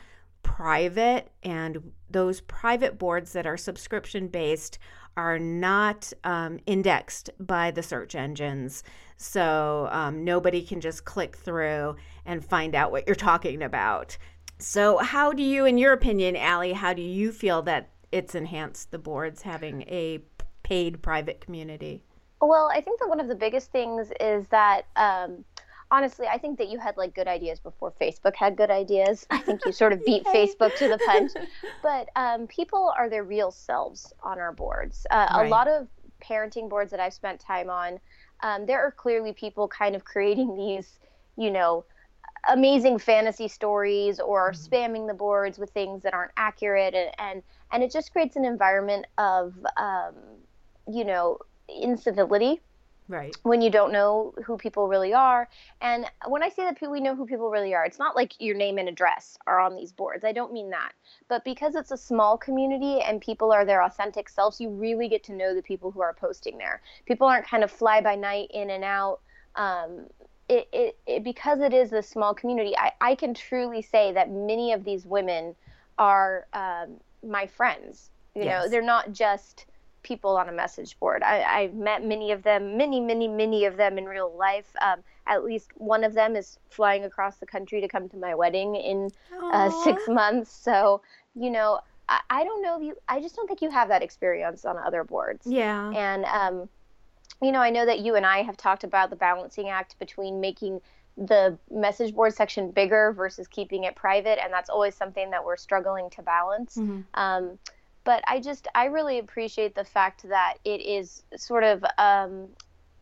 private, 0.59 1.31
and 1.45 1.93
those 2.11 2.41
private 2.41 2.99
boards 2.99 3.33
that 3.33 3.47
are 3.47 3.57
subscription 3.57 4.27
based 4.27 4.81
are 5.17 5.39
not 5.39 6.13
um, 6.25 6.59
indexed 6.67 7.31
by 7.39 7.71
the 7.71 7.81
search 7.81 8.17
engines. 8.17 8.83
So 9.17 9.89
um, 9.93 10.25
nobody 10.25 10.63
can 10.63 10.81
just 10.81 11.05
click 11.05 11.37
through 11.37 11.95
and 12.27 12.45
find 12.45 12.75
out 12.75 12.91
what 12.91 13.07
you're 13.07 13.15
talking 13.15 13.63
about. 13.63 14.19
So, 14.59 14.99
how 14.99 15.33
do 15.33 15.45
you, 15.45 15.65
in 15.65 15.79
your 15.79 15.93
opinion, 15.93 16.37
Ali, 16.37 16.73
how 16.73 16.93
do 16.93 17.03
you 17.03 17.31
feel 17.31 17.63
that 17.63 17.91
it's 18.11 18.35
enhanced 18.35 18.91
the 18.91 18.99
boards 18.99 19.43
having 19.43 19.83
a 19.83 20.19
paid 20.65 21.01
private 21.03 21.41
community? 21.41 22.03
Well, 22.41 22.69
I 22.75 22.81
think 22.81 22.99
that 22.99 23.09
one 23.09 23.21
of 23.21 23.29
the 23.29 23.37
biggest 23.37 23.71
things 23.71 24.11
is 24.19 24.49
that 24.49 24.87
um, 24.97 25.45
honestly, 25.91 26.27
I 26.27 26.39
think 26.39 26.59
that 26.59 26.69
you 26.69 26.79
had 26.79 26.97
like 26.97 27.15
good 27.15 27.29
ideas 27.29 27.61
before 27.61 27.93
Facebook 28.01 28.35
had 28.35 28.57
good 28.57 28.71
ideas. 28.71 29.27
I 29.31 29.39
think 29.39 29.61
you 29.65 29.73
sort 29.73 29.93
of 29.93 30.05
beat 30.05 30.25
Facebook 30.27 30.77
to 30.77 30.89
the 30.89 30.99
punch. 30.99 31.33
But 31.83 32.09
um, 32.17 32.47
people 32.47 32.93
are 32.97 33.09
their 33.09 33.25
real 33.25 33.51
selves 33.51 34.13
on 34.23 34.39
our 34.39 34.53
boards. 34.53 35.07
Uh, 35.11 35.27
right. 35.31 35.47
A 35.47 35.49
lot 35.49 35.69
of 35.69 35.87
parenting 36.23 36.69
boards 36.69 36.91
that 36.91 37.01
I've 37.01 37.15
spent 37.15 37.41
time 37.41 37.71
on, 37.71 38.01
um, 38.43 38.67
there 38.67 38.81
are 38.81 38.91
clearly 38.91 39.33
people 39.33 39.69
kind 39.69 39.95
of 39.95 40.05
creating 40.05 40.57
these, 40.57 40.99
you 41.37 41.51
know, 41.51 41.85
amazing 42.49 42.99
fantasy 42.99 43.49
stories 43.49 44.21
or 44.21 44.53
mm-hmm. 44.53 44.75
spamming 44.75 45.07
the 45.07 45.15
boards 45.15 45.59
with 45.59 45.71
things 45.71 46.03
that 46.03 46.15
aren't 46.15 46.33
accurate 46.37 46.95
and 46.95 47.11
and, 47.19 47.43
and 47.73 47.83
it 47.83 47.93
just 47.93 48.13
creates 48.13 48.37
an 48.37 48.45
environment 48.45 49.07
of 49.19 49.55
um, 49.77 50.15
you 50.91 51.05
know 51.05 51.39
incivility 51.69 52.61
right. 53.09 53.37
when 53.43 53.61
you 53.61 53.71
don't 53.71 53.93
know 53.93 54.35
who 54.45 54.57
people 54.57 54.89
really 54.89 55.15
are. 55.15 55.49
And 55.81 56.07
when 56.27 56.43
i 56.43 56.49
say 56.49 56.65
that 56.65 56.91
we 56.91 57.01
know 57.01 57.15
who 57.15 57.27
people 57.27 57.51
really 57.51 57.75
are 57.75 57.85
it's 57.85 57.99
not 57.99 58.17
like 58.17 58.33
your 58.39 58.57
name 58.57 58.79
and 58.79 58.89
address 58.89 59.39
are 59.47 59.61
on 59.61 59.77
these 59.77 59.93
boards. 59.93 60.25
I 60.25 60.33
don't 60.33 60.53
mean 60.53 60.71
that. 60.71 60.93
But 61.29 61.45
because 61.45 61.75
it's 61.75 61.91
a 61.91 61.97
small 61.97 62.37
community 62.37 63.01
and 63.01 63.21
people 63.21 63.53
are 63.53 63.65
their 63.65 63.83
authentic 63.83 64.29
selves 64.29 64.61
you 64.61 64.71
really 64.71 65.09
get 65.09 65.25
to 65.25 65.33
know 65.33 65.55
the 65.55 65.63
people 65.63 65.91
who 65.91 66.01
are 66.01 66.15
posting 66.15 66.59
there. 66.59 66.83
People 67.07 67.27
aren't 67.27 67.47
kind 67.47 67.65
of 67.65 67.71
fly 67.71 68.01
by 68.01 68.15
night 68.15 68.51
in 68.53 68.71
and 68.71 68.85
out. 68.85 69.21
Um, 69.57 70.07
it, 70.49 70.69
it, 70.73 70.99
it 71.07 71.25
because 71.25 71.61
it 71.61 71.75
is 71.75 71.93
a 71.93 72.03
small 72.03 72.35
community, 72.35 72.77
I, 72.77 72.93
I 73.01 73.15
can 73.15 73.35
truly 73.35 73.83
say 73.83 74.13
that 74.13 74.31
many 74.31 74.73
of 74.73 74.85
these 74.85 75.05
women 75.05 75.55
are 75.99 76.47
um, 76.53 76.97
my 77.23 77.47
friends. 77.47 78.11
You 78.35 78.45
yes. 78.45 78.65
know, 78.65 78.71
they're 78.71 78.83
not 78.83 79.13
just 79.13 79.67
people 80.03 80.37
on 80.37 80.49
a 80.49 80.53
message 80.53 80.99
board. 80.99 81.23
I, 81.23 81.63
have 81.63 81.75
met 81.75 82.05
many 82.05 82.33
of 82.33 82.43
them, 82.43 82.77
many, 82.77 83.01
many, 83.01 83.29
many 83.29 83.65
of 83.65 83.77
them 83.77 83.99
in 83.99 84.05
real 84.07 84.35
life. 84.37 84.71
Um, 84.81 85.01
at 85.27 85.45
least 85.45 85.71
one 85.75 86.05
of 86.05 86.15
them 86.15 86.37
is 86.37 86.59
flying 86.71 87.05
across 87.05 87.37
the 87.37 87.47
country 87.47 87.81
to 87.81 87.89
come 87.89 88.09
to 88.09 88.17
my 88.17 88.35
wedding 88.35 88.75
in 88.75 89.11
uh, 89.43 89.71
six 89.85 90.03
months. 90.09 90.51
So, 90.51 91.03
you 91.35 91.51
know, 91.51 91.81
I, 92.09 92.21
I, 92.31 92.45
don't 92.45 92.63
know 92.63 92.77
if 92.77 92.83
you, 92.83 92.97
I 93.09 93.21
just 93.21 93.37
don't 93.37 93.47
think 93.47 93.61
you 93.61 93.71
have 93.71 93.89
that 93.89 94.03
experience 94.03 94.65
on 94.65 94.79
other 94.79 95.05
boards. 95.05 95.47
Yeah. 95.47 95.91
And, 95.91 96.25
um, 96.25 96.69
you 97.43 97.53
know, 97.53 97.61
I 97.61 97.71
know 97.71 97.87
that 97.87 98.01
you 98.01 98.17
and 98.17 98.25
I 98.25 98.43
have 98.43 98.57
talked 98.57 98.85
about 98.85 99.11
the 99.11 99.17
balancing 99.17 99.69
act 99.69 99.99
between 99.99 100.41
making 100.41 100.81
the 101.17 101.59
message 101.71 102.15
board 102.15 102.33
section 102.35 102.71
bigger 102.71 103.13
versus 103.13 103.49
keeping 103.49 103.85
it 103.85 103.97
private, 103.97 104.43
and 104.43 104.53
that's 104.53 104.71
always 104.71 104.95
something 104.95 105.31
that 105.31 105.45
we're 105.45 105.57
struggling 105.57 106.09
to 106.11 106.23
balance. 106.23 106.77
Mm-hmm. 106.77 107.01
Um, 107.15 107.59
but 108.05 108.23
I 108.27 108.41
just 108.41 108.69
I 108.75 108.87
really 108.87 109.19
appreciate 109.19 109.75
the 109.75 109.85
fact 109.85 110.29
that 110.29 110.55
it 110.65 110.81
is 110.81 111.23
sort 111.37 111.65
of 111.65 111.85
um, 111.99 112.49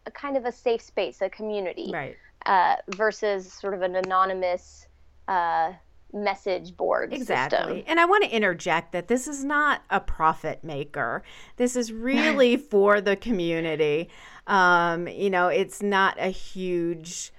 a 0.07 0.11
kind 0.11 0.37
of 0.37 0.45
a 0.45 0.53
safe 0.53 0.83
space, 0.83 1.21
a 1.23 1.29
community, 1.29 1.91
right? 1.93 2.17
Uh, 2.45 2.77
versus 2.97 3.53
sort 3.53 3.75
of 3.75 3.83
an 3.83 3.97
anonymous 3.97 4.87
uh, 5.29 5.73
message 6.13 6.77
board 6.77 7.13
exactly 7.13 7.59
system. 7.59 7.85
and 7.89 8.01
i 8.01 8.05
want 8.05 8.23
to 8.23 8.31
interject 8.31 8.93
that 8.93 9.09
this 9.09 9.27
is 9.27 9.45
not 9.45 9.83
a 9.91 10.01
profit 10.01 10.63
maker 10.63 11.23
this 11.57 11.77
is 11.77 11.93
really 11.93 12.57
for 12.73 13.01
the 13.01 13.17
community 13.17 14.09
um, 14.47 15.09
you 15.09 15.29
know 15.29 15.49
it's 15.49 15.83
not 15.83 16.17
a 16.19 16.29
huge 16.29 17.33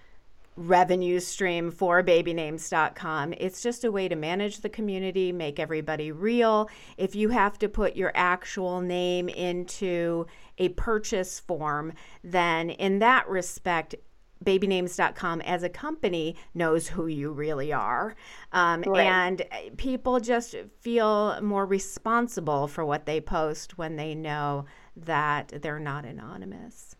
revenue 0.58 1.20
stream 1.20 1.72
for 1.72 2.04
babynames.com. 2.04 3.34
It's 3.38 3.62
just 3.62 3.84
a 3.84 3.92
way 3.92 4.08
to 4.08 4.16
manage 4.16 4.58
the 4.58 4.70
community, 4.70 5.32
make 5.32 5.60
everybody 5.60 6.12
real. 6.12 6.70
If 6.98 7.16
you 7.16 7.30
have 7.30 7.60
to 7.60 7.70
put 7.70 7.96
your 7.96 8.12
actual 8.16 8.82
name 8.82 9.30
into 9.30 10.26
a 10.58 10.70
purchase 10.70 11.40
form, 11.40 11.94
then 12.24 12.72
in 12.72 13.00
that 13.00 13.30
respect, 13.30 13.96
babynames.com 14.44 15.42
as 15.42 15.64
a 15.64 15.70
company 15.70 16.36
knows 16.54 16.88
who 16.88 17.08
you 17.08 17.32
really 17.32 17.72
are. 17.72 18.16
Um, 18.52 18.84
right. 18.84 19.06
And 19.06 19.46
people 19.78 20.20
just 20.20 20.56
feel 20.82 21.40
more 21.42 21.66
responsible 21.66 22.68
for 22.68 22.84
what 22.84 23.06
they 23.06 23.22
post 23.22 23.78
when 23.78 23.96
they 23.96 24.16
know 24.16 24.66
that 24.96 25.54
they're 25.62 25.80
not 25.80 26.06
anonymous. 26.06 26.96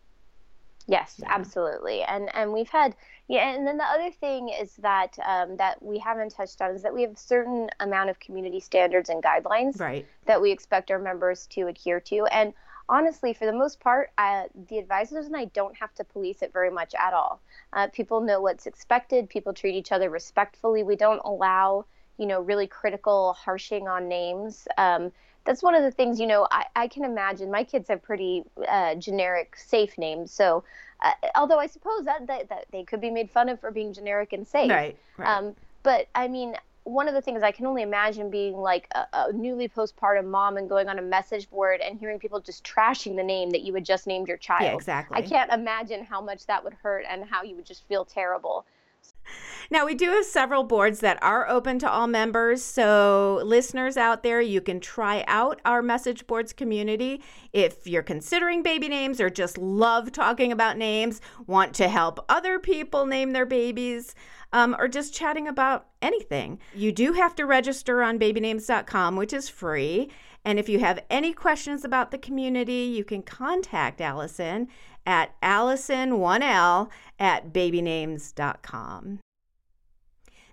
Yes, 0.88 1.16
yeah. 1.18 1.28
absolutely. 1.30 2.02
And 2.04 2.34
and 2.34 2.54
we've 2.54 2.70
had 2.70 2.96
yeah, 3.27 3.53
and 3.53 3.67
then 3.67 3.77
the 3.77 3.84
other 3.84 4.10
thing 4.10 4.50
is 4.50 4.75
that 4.77 5.17
um, 5.25 5.57
that 5.57 5.84
we 5.84 6.00
haven't 6.00 6.29
touched 6.29 6.62
on 6.62 6.72
is 6.72 6.81
that 6.84 6.93
we 6.93 7.01
have 7.01 7.12
a 7.12 7.17
certain 7.17 7.69
amount 7.81 8.10
of 8.10 8.19
community 8.19 8.62
standards 8.62 9.10
and 9.10 9.22
guidelines 9.22 9.79
right. 9.79 10.05
that 10.25 10.41
we 10.41 10.51
expect 10.51 10.91
our 10.91 11.00
members 11.00 11.46
to 11.48 11.67
adhere 11.67 12.00
to. 12.00 12.25
And 12.31 12.53
honestly, 12.88 13.34
for 13.34 13.46
the 13.46 13.53
most 13.53 13.81
part, 13.81 14.12
uh, 14.17 14.43
the 14.69 14.77
advisors 14.77 15.25
and 15.25 15.36
I 15.36 15.46
don't 15.46 15.75
have 15.75 15.93
to 15.96 16.05
police 16.05 16.41
it 16.41 16.53
very 16.53 16.72
much 16.72 16.96
at 16.96 17.13
all. 17.13 17.41
Uh, 17.74 17.88
people 17.88 18.22
know 18.22 18.39
what's 18.39 18.65
expected. 18.65 19.29
People 19.29 19.53
treat 19.53 19.75
each 19.75 19.91
other 19.91 20.10
respectfully. 20.10 20.84
We 20.84 20.96
don't 20.96 21.22
allow, 21.25 21.86
you 22.17 22.27
know, 22.27 22.39
really 22.39 22.67
critical 22.67 23.34
harshing 23.34 23.89
on 23.89 24.07
names. 24.07 24.69
Um, 24.77 25.12
that's 25.48 25.63
one 25.63 25.74
of 25.74 25.82
the 25.82 25.92
things, 25.92 26.20
you 26.20 26.27
know, 26.27 26.46
I, 26.51 26.66
I 26.75 26.88
can 26.89 27.06
imagine 27.06 27.50
my 27.50 27.63
kids 27.63 27.88
have 27.88 28.04
pretty 28.04 28.44
uh, 28.68 28.96
generic, 28.96 29.56
safe 29.56 29.98
names. 29.98 30.30
So 30.32 30.66
uh, 31.01 31.12
although 31.36 31.58
I 31.58 31.68
suppose 31.68 32.04
that, 32.04 32.27
that, 32.27 32.50
that 32.50 32.66
they 32.72 32.84
could 32.84 33.00
be 33.00 33.10
made 33.10 33.32
fun 33.32 33.48
of 33.48 33.60
for 33.62 33.72
being 33.72 33.94
generic 33.94 34.34
and 34.34 34.46
safe. 34.46 34.70
Right. 34.70 34.98
right. 35.18 35.38
Um, 35.38 35.56
but 35.84 36.10
I 36.13 36.27
mean, 36.27 36.56
one 36.84 37.08
of 37.08 37.13
the 37.13 37.22
things 37.22 37.44
I 37.44 37.51
can 37.51 37.66
only 37.66 37.82
imagine 37.82 38.30
being 38.30 38.58
like 38.58 38.89
a, 38.94 39.06
a, 39.13 39.32
newly 39.32 39.70
postpartum 39.70 40.25
mom 40.25 40.58
and 40.58 40.68
going 40.68 40.89
on 40.89 41.00
a 41.00 41.01
message 41.01 41.50
board 41.50 41.80
and 41.80 41.98
hearing 41.98 42.20
people 42.20 42.42
just 42.42 42.66
trashing 42.66 43.16
the 43.16 43.24
name 43.24 43.50
that 43.51 43.62
you 43.62 43.74
had 43.74 43.86
just 43.86 44.06
named 44.06 44.27
your 44.27 44.38
child. 44.38 44.63
Yeah, 44.63 44.75
exactly. 44.75 45.18
I 45.18 45.22
can't 45.22 45.51
imagine 45.51 46.04
how 46.04 46.20
much 46.20 46.46
that 46.48 46.62
would 46.62 46.74
hurt 46.74 47.06
and 47.10 47.24
how 47.24 47.44
you 47.44 47.56
would 47.56 47.66
just 47.66 47.88
feel 47.88 48.04
terrible. 48.04 48.66
Now, 49.70 49.86
we 49.86 49.96
do 49.96 50.12
have 50.12 50.25
several 50.25 50.63
boards 50.63 51.01
that 51.01 51.22
are 51.22 51.48
open 51.50 51.77
to 51.79 51.91
all 51.91 52.08
members. 52.08 52.63
So, 52.63 53.41
listeners 53.44 53.98
out 53.98 54.24
there, 54.24 54.39
you 54.39 54.62
can 54.62 54.79
try 54.79 55.25
out 55.27 55.62
our 55.65 55.82
message 55.82 56.25
boards 56.25 56.53
community. 56.53 57.22
If 57.51 57.86
you're 57.86 58.03
considering 58.03 58.63
baby 58.63 58.88
names 58.88 59.20
or 59.20 59.29
just 59.29 59.58
love 59.58 60.12
talking 60.12 60.51
about 60.51 60.77
names, 60.77 61.20
want 61.48 61.74
to 61.75 61.89
help 61.89 62.24
other 62.29 62.60
people 62.60 63.06
name 63.06 63.34
their 63.34 63.46
babies, 63.46 64.15
um, 64.53 64.75
or 64.79 64.88
just 64.88 65.13
chatting 65.13 65.48
about 65.48 65.88
anything, 66.01 66.60
you 66.74 66.91
do 66.91 67.13
have 67.13 67.36
to 67.36 67.46
register 67.46 68.01
on 68.01 68.20
babynames.com, 68.20 69.15
which 69.15 69.34
is 69.34 69.50
free. 69.50 70.10
And 70.46 70.58
if 70.58 70.70
you 70.70 70.79
have 70.79 71.03
any 71.10 71.34
questions 71.34 71.84
about 71.84 72.12
the 72.12 72.17
community, 72.17 72.89
you 72.96 73.03
can 73.03 73.22
contact 73.22 74.00
Alison 74.00 74.70
at 75.06 75.39
Alison1L 75.41 76.89
at 77.20 77.51
babynames.com. 77.51 79.20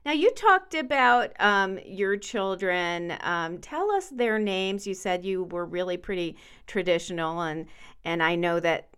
Now, 0.05 0.13
you 0.13 0.31
talked 0.33 0.75
about 0.75 1.33
um, 1.41 1.79
your 1.87 2.19
children. 2.19 3.17
Um, 3.23 3.59
tell 3.59 3.91
us 3.91 4.11
their 4.11 4.39
names. 4.39 4.87
You 4.87 4.93
said 4.93 5.25
you 5.25 5.45
were 5.45 5.65
really 5.65 5.97
pretty 5.97 6.37
traditional, 6.67 7.41
and 7.41 7.67
and 8.05 8.23
I 8.23 8.35
know 8.35 8.61
that 8.61 8.89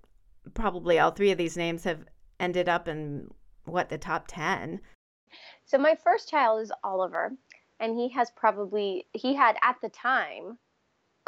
probably 0.55 0.99
all 0.99 1.13
three 1.13 1.31
of 1.31 1.39
these 1.39 1.57
names 1.57 1.85
have 1.85 2.05
ended 2.41 2.69
up 2.69 2.89
in 2.89 3.31
what 3.67 3.89
the 3.89 3.99
top 3.99 4.25
ten. 4.27 4.81
So 5.65 5.79
my 5.79 5.95
first 5.95 6.29
child 6.29 6.61
is 6.61 6.73
Oliver, 6.83 7.33
and 7.79 7.97
he 7.97 8.09
has 8.09 8.31
probably 8.33 9.07
he 9.13 9.35
had 9.35 9.57
at 9.63 9.77
the 9.81 9.91
time 9.91 10.59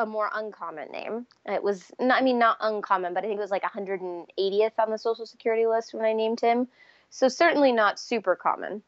a 0.01 0.07
more 0.07 0.31
uncommon 0.35 0.91
name. 0.91 1.27
It 1.47 1.63
was 1.63 1.93
not, 2.01 2.21
I 2.21 2.25
mean 2.25 2.39
not 2.39 2.57
uncommon, 2.61 3.15
but 3.15 3.25
I 3.25 3.29
think 3.29 3.39
it 3.39 3.43
was 3.43 3.51
like 3.51 3.63
180th 3.63 4.73
on 4.79 4.91
the 4.91 4.99
social 4.99 5.27
security 5.27 5.67
list 5.67 5.95
when 5.95 6.05
I 6.05 6.13
named 6.13 6.41
him. 6.41 6.69
So 7.11 7.29
certainly 7.29 7.73
not 7.73 7.99
super 7.99 8.37
common. 8.37 8.83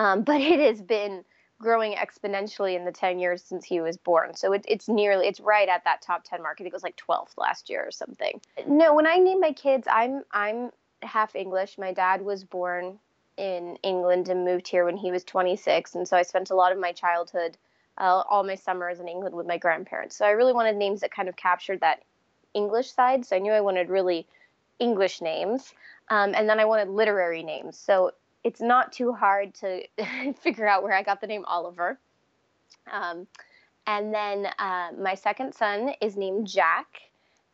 Um, 0.00 0.22
but 0.30 0.40
it 0.40 0.58
has 0.58 0.80
been 0.80 1.24
growing 1.60 1.94
exponentially 1.94 2.74
in 2.74 2.86
the 2.86 2.92
10 2.92 3.18
years 3.18 3.44
since 3.44 3.66
he 3.66 3.82
was 3.82 3.98
born. 3.98 4.34
So 4.34 4.52
it, 4.52 4.64
it's 4.66 4.88
nearly, 4.88 5.26
it's 5.26 5.40
right 5.40 5.68
at 5.68 5.84
that 5.84 6.00
top 6.00 6.24
10 6.24 6.42
mark. 6.42 6.56
I 6.56 6.64
think 6.64 6.72
it 6.72 6.72
was 6.72 6.82
like 6.82 6.96
12th 6.96 7.36
last 7.36 7.68
year 7.68 7.84
or 7.86 7.90
something. 7.90 8.40
No, 8.66 8.94
when 8.94 9.06
I 9.06 9.16
name 9.16 9.40
my 9.40 9.52
kids, 9.52 9.86
I'm, 9.90 10.22
I'm 10.32 10.70
half 11.02 11.36
English. 11.36 11.76
My 11.76 11.92
dad 11.92 12.22
was 12.22 12.44
born 12.44 12.98
in 13.36 13.76
England 13.82 14.30
and 14.30 14.44
moved 14.44 14.68
here 14.68 14.86
when 14.86 14.96
he 14.96 15.10
was 15.10 15.22
26. 15.24 15.94
And 15.94 16.08
so 16.08 16.16
I 16.16 16.22
spent 16.22 16.48
a 16.48 16.54
lot 16.54 16.72
of 16.72 16.78
my 16.78 16.92
childhood 16.92 17.58
uh, 17.98 18.22
all 18.30 18.42
my 18.42 18.54
summers 18.54 18.98
in 18.98 19.08
England 19.08 19.34
with 19.34 19.46
my 19.46 19.58
grandparents. 19.58 20.16
So 20.16 20.24
I 20.24 20.30
really 20.30 20.54
wanted 20.54 20.76
names 20.76 21.00
that 21.00 21.12
kind 21.12 21.28
of 21.28 21.36
captured 21.36 21.80
that 21.80 22.02
English 22.54 22.90
side. 22.90 23.26
So 23.26 23.36
I 23.36 23.38
knew 23.38 23.52
I 23.52 23.60
wanted 23.60 23.90
really 23.90 24.26
English 24.78 25.20
names. 25.20 25.74
Um, 26.08 26.32
and 26.34 26.48
then 26.48 26.58
I 26.58 26.64
wanted 26.64 26.88
literary 26.88 27.42
names. 27.42 27.76
So 27.76 28.12
it's 28.44 28.60
not 28.60 28.92
too 28.92 29.12
hard 29.12 29.54
to 29.54 29.82
figure 30.40 30.66
out 30.66 30.82
where 30.82 30.94
I 30.94 31.02
got 31.02 31.20
the 31.20 31.26
name 31.26 31.44
Oliver. 31.46 31.98
Um, 32.90 33.26
and 33.86 34.14
then 34.14 34.46
uh, 34.58 34.90
my 34.98 35.14
second 35.14 35.54
son 35.54 35.92
is 36.00 36.16
named 36.16 36.46
Jack. 36.46 36.86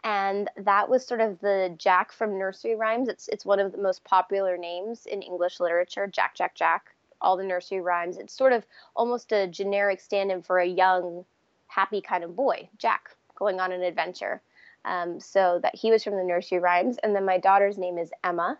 And 0.04 0.48
that 0.56 0.88
was 0.88 1.04
sort 1.04 1.20
of 1.20 1.40
the 1.40 1.74
Jack 1.78 2.12
from 2.12 2.38
nursery 2.38 2.76
rhymes. 2.76 3.08
It's, 3.08 3.28
it's 3.28 3.44
one 3.44 3.58
of 3.58 3.72
the 3.72 3.78
most 3.78 4.04
popular 4.04 4.56
names 4.56 5.06
in 5.06 5.22
English 5.22 5.58
literature 5.58 6.06
Jack, 6.06 6.36
Jack, 6.36 6.54
Jack 6.54 6.94
all 7.20 7.36
the 7.36 7.44
nursery 7.44 7.80
rhymes. 7.80 8.18
It's 8.18 8.36
sort 8.36 8.52
of 8.52 8.64
almost 8.94 9.32
a 9.32 9.46
generic 9.46 10.00
stand 10.00 10.30
in 10.30 10.42
for 10.42 10.58
a 10.58 10.66
young, 10.66 11.24
happy 11.66 12.00
kind 12.00 12.24
of 12.24 12.36
boy, 12.36 12.68
Jack, 12.78 13.10
going 13.34 13.60
on 13.60 13.72
an 13.72 13.82
adventure. 13.82 14.40
Um, 14.84 15.18
so 15.18 15.58
that 15.62 15.74
he 15.74 15.90
was 15.90 16.04
from 16.04 16.16
the 16.16 16.22
nursery 16.22 16.60
rhymes. 16.60 16.98
And 17.02 17.14
then 17.14 17.24
my 17.24 17.38
daughter's 17.38 17.76
name 17.76 17.98
is 17.98 18.10
Emma. 18.22 18.56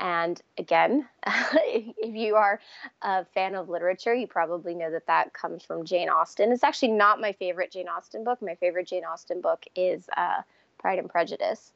And 0.00 0.40
again, 0.58 1.06
if 1.26 2.14
you 2.14 2.34
are 2.34 2.60
a 3.02 3.24
fan 3.26 3.54
of 3.54 3.68
literature, 3.68 4.14
you 4.14 4.26
probably 4.26 4.74
know 4.74 4.90
that 4.90 5.06
that 5.06 5.32
comes 5.34 5.62
from 5.62 5.84
Jane 5.84 6.08
Austen. 6.08 6.50
It's 6.50 6.64
actually 6.64 6.92
not 6.92 7.20
my 7.20 7.32
favorite 7.32 7.70
Jane 7.70 7.88
Austen 7.88 8.24
book. 8.24 8.42
My 8.42 8.56
favorite 8.56 8.88
Jane 8.88 9.04
Austen 9.04 9.40
book 9.40 9.64
is 9.76 10.08
uh, 10.16 10.42
Pride 10.78 10.98
and 10.98 11.08
Prejudice 11.08 11.72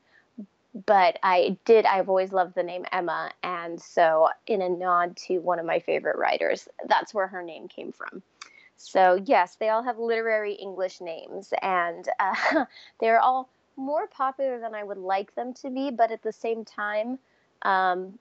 but 0.87 1.19
I 1.23 1.57
did, 1.65 1.87
I've 1.87 2.09
always 2.09 2.33
loved 2.33 2.55
the 2.55 2.63
name 2.63 2.85
Emma. 2.91 3.31
And 3.43 3.81
so, 3.81 4.29
in 4.47 4.61
a 4.61 4.69
nod 4.69 5.17
to 5.29 5.39
one 5.39 5.59
of 5.59 5.67
my 5.67 5.79
favorite 5.79 6.19
writers, 6.19 6.69
that's 6.89 7.15
where 7.15 7.29
her 7.29 7.43
name 7.43 7.69
came 7.69 7.93
from. 7.93 8.23
So, 8.77 9.21
yes, 9.25 9.57
they 9.57 9.69
all 9.69 9.85
have 9.85 9.99
literary 9.99 10.55
English 10.55 11.01
names, 11.01 11.55
and 11.63 12.09
uh, 12.19 12.65
they're 13.01 13.21
all 13.21 13.49
more 13.77 14.09
popular 14.09 14.59
than 14.59 14.75
I 14.75 14.83
would 14.83 14.99
like 14.99 15.35
them 15.35 15.55
to 15.55 15.71
be, 15.71 15.91
but 15.91 16.11
at 16.11 16.23
the 16.23 16.33
same 16.33 16.65
time, 16.65 17.19
um, 17.65 18.19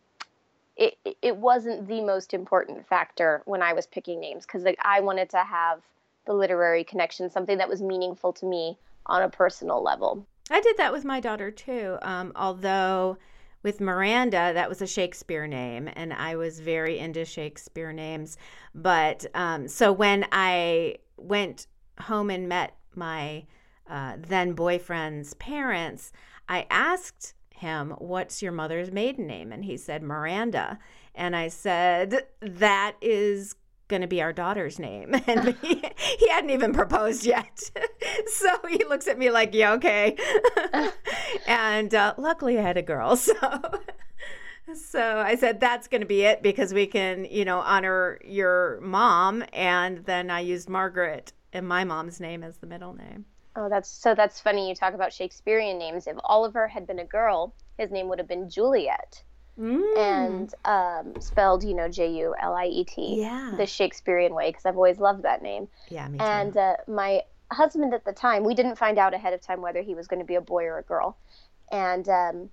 it, 0.76 0.98
it 1.22 1.38
wasn't 1.38 1.88
the 1.88 2.02
most 2.02 2.34
important 2.34 2.88
factor 2.88 3.42
when 3.46 3.62
I 3.62 3.74
was 3.74 3.86
picking 3.86 4.20
names 4.20 4.46
because 4.46 4.64
like, 4.64 4.80
I 4.84 5.02
wanted 5.02 5.30
to 5.32 5.38
have 5.38 5.82
the 6.26 6.34
literary 6.34 6.84
connection, 6.84 7.30
something 7.30 7.58
that 7.58 7.70
was 7.70 7.82
meaningful 7.82 8.34
to 8.34 8.46
me 8.46 8.78
on 9.06 9.22
a 9.22 9.30
personal 9.30 9.84
level. 9.84 10.26
I 10.50 10.62
did 10.62 10.78
that 10.78 10.92
with 10.92 11.06
my 11.06 11.20
daughter 11.20 11.52
too. 11.52 11.98
Um, 12.02 12.32
although 12.36 13.18
with 13.62 13.80
Miranda, 13.80 14.52
that 14.54 14.68
was 14.68 14.82
a 14.82 14.88
Shakespeare 14.88 15.48
name, 15.48 15.90
and 15.94 16.14
I 16.14 16.36
was 16.36 16.60
very 16.60 17.00
into 17.00 17.24
Shakespeare 17.24 17.94
names. 17.94 18.38
But 18.76 19.26
um, 19.34 19.68
so 19.68 19.92
when 19.92 20.26
I 20.32 20.98
went 21.18 21.68
home 22.00 22.30
and 22.30 22.50
met 22.50 22.76
my 22.96 23.46
uh, 23.90 24.18
then 24.18 24.54
boyfriend's 24.54 25.34
parents, 25.36 26.12
I 26.50 26.66
asked 26.70 27.34
him, 27.64 27.96
What's 27.98 28.42
your 28.42 28.52
mother's 28.52 28.92
maiden 28.92 29.26
name? 29.26 29.52
And 29.52 29.66
he 29.66 29.78
said, 29.78 30.04
Miranda. 30.04 30.78
And 31.16 31.36
I 31.36 31.48
said, 31.48 32.28
That 32.42 32.96
is 33.02 33.56
going 33.88 34.02
to 34.02 34.08
be 34.08 34.22
our 34.22 34.34
daughter's 34.34 34.80
name. 34.80 35.16
And 35.28 35.56
he, 35.62 35.84
he 36.20 36.30
hadn't 36.30 36.50
even 36.50 36.74
proposed 36.74 37.26
yet. 37.26 37.60
so 38.28 38.50
he 38.70 38.84
looks 38.86 39.08
at 39.08 39.18
me 39.18 39.30
like, 39.32 39.54
yeah, 39.54 39.74
okay. 39.74 40.18
and 41.48 41.94
uh, 41.94 42.14
luckily 42.18 42.60
I 42.60 42.62
had 42.62 42.78
a 42.78 42.82
girl. 42.82 43.16
So. 43.16 43.34
So 44.76 45.20
I 45.20 45.36
said 45.36 45.60
that's 45.60 45.88
going 45.88 46.02
to 46.02 46.08
be 46.08 46.24
it 46.24 46.42
because 46.42 46.74
we 46.74 46.88
can, 46.88 47.26
you 47.26 47.44
know, 47.44 47.60
honor 47.60 48.18
your 48.24 48.80
mom 48.82 49.44
and 49.52 50.06
then 50.06 50.32
I 50.32 50.40
used 50.40 50.70
Margaret 50.70 51.34
and 51.52 51.68
my 51.68 51.84
mom's 51.84 52.20
name 52.20 52.44
as 52.44 52.58
the 52.58 52.68
middle 52.68 52.94
name. 52.94 53.26
Oh, 53.56 53.70
that's 53.70 53.90
so 53.90 54.16
that's 54.16 54.40
funny 54.40 54.68
you 54.68 54.76
talk 54.76 54.94
about 54.94 55.14
Shakespearean 55.14 55.78
names. 55.78 56.08
If 56.08 56.18
Oliver 56.24 56.68
had 56.68 56.88
been 56.88 57.00
a 57.00 57.06
girl, 57.06 57.54
his 57.78 57.92
name 57.92 58.08
would 58.10 58.20
have 58.20 58.28
been 58.28 58.50
Juliet. 58.50 59.24
Mm. 59.60 59.98
and 60.00 60.56
um, 60.66 61.22
spelled, 61.22 61.64
you 61.64 61.76
know, 61.76 61.88
J 61.88 62.12
U 62.12 62.34
L 62.42 62.56
I 62.56 62.66
E 62.66 62.84
T, 62.86 63.22
yeah. 63.22 63.54
the 63.56 63.68
Shakespearean 63.68 64.34
way, 64.34 64.50
because 64.50 64.66
I've 64.66 64.78
always 64.78 64.98
loved 64.98 65.22
that 65.24 65.44
name. 65.44 65.68
Yeah, 65.90 66.08
me 66.08 66.18
too. 66.18 66.26
And 66.26 66.58
uh, 66.58 66.78
my 66.88 67.22
husband 67.52 67.94
at 67.94 68.04
the 68.04 68.14
time, 68.14 68.44
we 68.44 68.56
didn't 68.56 68.78
find 68.78 68.98
out 68.98 69.14
ahead 69.14 69.32
of 69.32 69.42
time 69.42 69.62
whether 69.62 69.84
he 69.84 69.94
was 69.94 70.08
going 70.08 70.22
to 70.22 70.26
be 70.26 70.34
a 70.34 70.42
boy 70.42 70.64
or 70.64 70.80
a 70.80 70.82
girl, 70.82 71.18
and 71.72 72.10
um, 72.10 72.50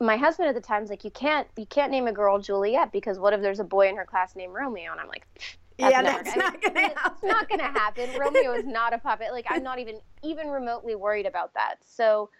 my 0.00 0.16
husband 0.16 0.48
at 0.48 0.54
the 0.54 0.62
time 0.62 0.80
was 0.80 0.88
like, 0.88 1.04
"You 1.04 1.10
can't, 1.10 1.46
you 1.58 1.66
can't 1.66 1.90
name 1.92 2.06
a 2.06 2.12
girl 2.12 2.38
Juliet 2.38 2.90
because 2.90 3.18
what 3.18 3.34
if 3.34 3.42
there's 3.42 3.60
a 3.60 3.64
boy 3.64 3.90
in 3.90 3.96
her 3.96 4.06
class 4.06 4.34
named 4.34 4.54
Romeo?" 4.54 4.90
And 4.90 5.00
I'm 5.02 5.08
like. 5.08 5.26
Yeah, 5.78 6.02
that's 6.02 6.36
not 6.36 6.60
gonna 6.60 6.80
happen. 6.80 7.12
It's 7.12 7.22
not 7.22 7.48
gonna 7.48 7.62
happen. 7.62 8.10
Romeo 8.18 8.52
is 8.52 8.66
not 8.66 8.92
a 8.92 8.98
puppet. 8.98 9.28
Like 9.32 9.46
I'm 9.48 9.62
not 9.62 9.78
even 9.78 10.00
even 10.22 10.48
remotely 10.48 10.94
worried 10.94 11.26
about 11.26 11.54
that. 11.54 11.76
So, 11.86 12.30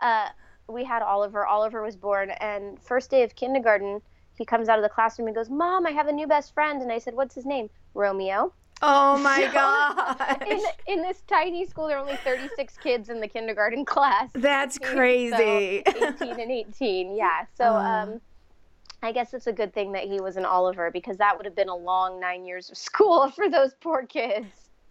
uh, 0.00 0.28
we 0.68 0.84
had 0.84 1.02
Oliver. 1.02 1.46
Oliver 1.46 1.82
was 1.82 1.96
born, 1.96 2.30
and 2.30 2.80
first 2.80 3.10
day 3.10 3.22
of 3.22 3.34
kindergarten, 3.34 4.00
he 4.36 4.44
comes 4.44 4.68
out 4.68 4.78
of 4.78 4.84
the 4.84 4.88
classroom 4.88 5.28
and 5.28 5.34
goes, 5.34 5.50
"Mom, 5.50 5.86
I 5.86 5.90
have 5.90 6.06
a 6.06 6.12
new 6.12 6.26
best 6.26 6.54
friend." 6.54 6.82
And 6.82 6.92
I 6.92 6.98
said, 6.98 7.14
"What's 7.14 7.34
his 7.34 7.44
name?" 7.44 7.68
Romeo. 7.94 8.52
Oh 8.82 9.18
my 9.22 9.50
god! 9.52 10.42
In, 10.50 10.60
in, 10.86 11.02
this 11.02 11.22
tiny 11.26 11.66
school, 11.66 11.86
there 11.86 11.96
are 11.96 12.00
only 12.00 12.16
36 12.16 12.76
kids 12.78 13.08
in 13.08 13.20
the 13.20 13.28
kindergarten 13.28 13.84
class. 13.84 14.28
That's 14.34 14.78
crazy. 14.82 15.82
So 15.86 16.08
18 16.08 16.40
and 16.40 16.50
18, 16.50 17.16
yeah. 17.16 17.46
So, 17.56 17.64
uh. 17.64 17.78
um, 17.78 18.20
I 19.04 19.12
guess 19.12 19.34
it's 19.34 19.46
a 19.46 19.52
good 19.52 19.74
thing 19.74 19.92
that 19.92 20.04
he 20.04 20.18
was 20.20 20.38
an 20.38 20.46
Oliver 20.46 20.90
because 20.90 21.18
that 21.18 21.36
would 21.36 21.44
have 21.44 21.54
been 21.54 21.68
a 21.68 21.76
long 21.76 22.18
nine 22.18 22.46
years 22.46 22.70
of 22.70 22.76
school 22.88 23.28
for 23.36 23.50
those 23.50 23.74
poor 23.80 24.06
kids. 24.06 24.46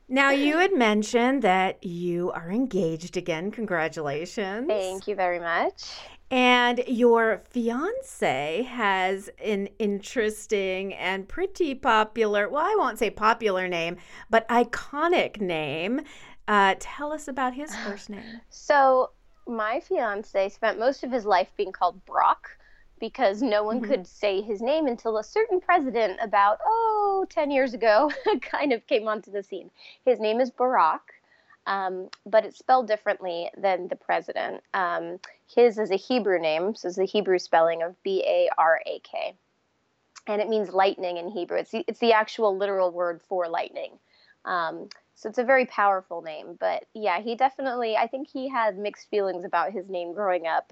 Now, 0.10 0.32
you 0.32 0.58
had 0.58 0.74
mentioned 0.74 1.41
that 1.43 1.84
you 1.84 2.29
are 2.32 2.51
engaged 2.51 3.17
again. 3.17 3.51
Congratulations. 3.51 4.67
Thank 4.67 5.08
you 5.08 5.15
very 5.15 5.39
much. 5.39 5.89
And 6.29 6.84
your 6.88 7.41
fiance 7.50 8.63
has 8.63 9.29
an 9.43 9.70
interesting 9.79 10.93
and 10.93 11.27
pretty 11.27 11.74
popular, 11.74 12.50
well, 12.50 12.65
I 12.65 12.75
won't 12.77 13.00
say 13.00 13.10
popular 13.10 13.67
name, 13.67 13.98
but 14.29 14.48
iconic 14.50 15.39
name. 15.39 16.01
Uh, 16.48 16.75
tell 16.79 17.13
us 17.13 17.27
about 17.27 17.53
his 17.53 17.74
first 17.77 18.10
name. 18.10 18.24
So, 18.50 19.12
my 19.48 19.79
fiance 19.79 20.50
spent 20.50 20.79
most 20.79 21.03
of 21.03 21.12
his 21.12 21.25
life 21.25 21.51
being 21.55 21.72
called 21.72 22.03
Brock 22.05 22.58
because 23.00 23.41
no 23.41 23.63
one 23.63 23.81
mm-hmm. 23.81 23.91
could 23.91 24.07
say 24.07 24.41
his 24.41 24.62
name 24.62 24.88
until 24.88 25.17
a 25.17 25.23
certain 25.23 25.59
president 25.59 26.19
about, 26.21 26.59
oh, 26.65 27.25
10 27.29 27.51
years 27.51 27.73
ago 27.73 28.12
kind 28.41 28.71
of 28.73 28.85
came 28.88 29.08
onto 29.08 29.32
the 29.32 29.43
scene. 29.43 29.69
His 30.06 30.19
name 30.19 30.39
is 30.39 30.51
Barack, 30.51 30.99
um, 31.67 32.10
but 32.25 32.45
it's 32.45 32.60
spelled 32.60 32.88
differently 32.88 33.49
than 33.58 33.88
the 33.88 33.95
president. 33.95 34.63
Um, 34.73 35.19
his 35.53 35.77
is 35.77 35.91
a 35.91 35.95
Hebrew 35.95 36.39
name, 36.39 36.75
so 36.75 36.88
it's 36.88 36.97
the 36.97 37.06
Hebrew 37.06 37.39
spelling 37.39 37.84
of 37.84 38.01
B 38.03 38.23
A 38.25 38.49
R 38.58 38.82
A 38.86 38.99
K. 38.99 39.36
And 40.27 40.41
it 40.41 40.47
means 40.47 40.69
lightning 40.69 41.17
in 41.17 41.29
Hebrew. 41.29 41.58
It's 41.58 41.71
the, 41.71 41.84
it's 41.88 41.99
the 41.99 42.13
actual 42.13 42.58
literal 42.58 42.91
word 42.91 43.21
for 43.27 43.49
lightning. 43.49 43.91
Um, 44.45 44.88
so 45.15 45.29
it's 45.29 45.38
a 45.38 45.43
very 45.43 45.65
powerful 45.65 46.21
name. 46.21 46.58
But 46.60 46.86
yeah, 46.93 47.21
he 47.21 47.36
definitely, 47.36 47.95
I 47.97 48.08
think 48.08 48.29
he 48.29 48.49
had 48.49 48.77
mixed 48.77 49.10
feelings 49.10 49.45
about 49.45 49.71
his 49.71 49.89
name 49.89 50.13
growing 50.13 50.47
up. 50.47 50.71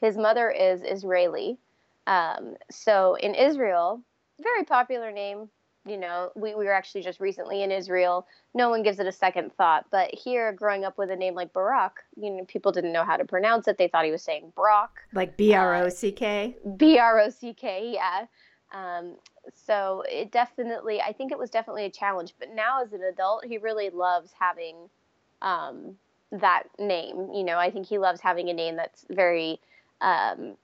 Um, 0.00 0.06
his 0.06 0.16
mother 0.16 0.50
is 0.50 0.82
Israeli. 0.82 1.58
Um, 2.06 2.56
so 2.70 3.14
in 3.14 3.34
Israel, 3.34 4.02
very 4.40 4.64
popular 4.64 5.12
name. 5.12 5.48
You 5.86 5.96
know, 5.96 6.32
we, 6.34 6.54
we 6.54 6.66
were 6.66 6.72
actually 6.72 7.02
just 7.02 7.18
recently 7.18 7.62
in 7.62 7.70
Israel. 7.72 8.26
No 8.52 8.68
one 8.68 8.82
gives 8.82 8.98
it 8.98 9.06
a 9.06 9.12
second 9.12 9.52
thought. 9.54 9.86
But 9.90 10.14
here, 10.14 10.52
growing 10.52 10.84
up 10.84 10.98
with 10.98 11.10
a 11.10 11.16
name 11.16 11.34
like 11.34 11.52
Barack, 11.54 11.92
you 12.16 12.30
know, 12.30 12.44
people 12.44 12.72
didn't 12.72 12.92
know 12.92 13.04
how 13.04 13.16
to 13.16 13.24
pronounce 13.24 13.68
it. 13.68 13.78
They 13.78 13.88
thought 13.88 14.04
he 14.04 14.10
was 14.10 14.22
saying 14.22 14.52
Brock. 14.54 15.00
Like 15.14 15.36
B 15.36 15.54
R 15.54 15.74
O 15.76 15.88
C 15.88 16.12
K? 16.12 16.56
Uh, 16.66 16.70
B 16.70 16.98
R 16.98 17.20
O 17.20 17.30
C 17.30 17.54
K, 17.54 17.90
yeah. 17.94 18.26
Um, 18.72 19.16
so 19.54 20.02
it 20.10 20.30
definitely, 20.30 21.00
I 21.00 21.12
think 21.12 21.32
it 21.32 21.38
was 21.38 21.48
definitely 21.48 21.86
a 21.86 21.90
challenge. 21.90 22.34
But 22.38 22.50
now 22.54 22.82
as 22.82 22.92
an 22.92 23.02
adult, 23.02 23.46
he 23.46 23.56
really 23.56 23.88
loves 23.88 24.30
having 24.38 24.76
um, 25.40 25.96
that 26.32 26.64
name. 26.78 27.30
You 27.32 27.44
know, 27.44 27.56
I 27.56 27.70
think 27.70 27.86
he 27.86 27.96
loves 27.96 28.20
having 28.20 28.50
a 28.50 28.52
name 28.52 28.76
that's 28.76 29.06
very 29.08 29.58
um, 30.00 30.56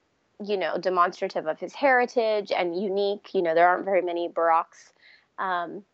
you 0.44 0.56
know, 0.56 0.78
demonstrative 0.78 1.46
of 1.46 1.58
his 1.58 1.74
heritage 1.74 2.52
and 2.52 2.80
unique. 2.80 3.30
You 3.34 3.42
know, 3.42 3.54
there 3.54 3.68
aren't 3.68 3.84
very 3.84 4.02
many 4.02 4.28
Baracks. 4.28 4.92
Um, 5.38 5.84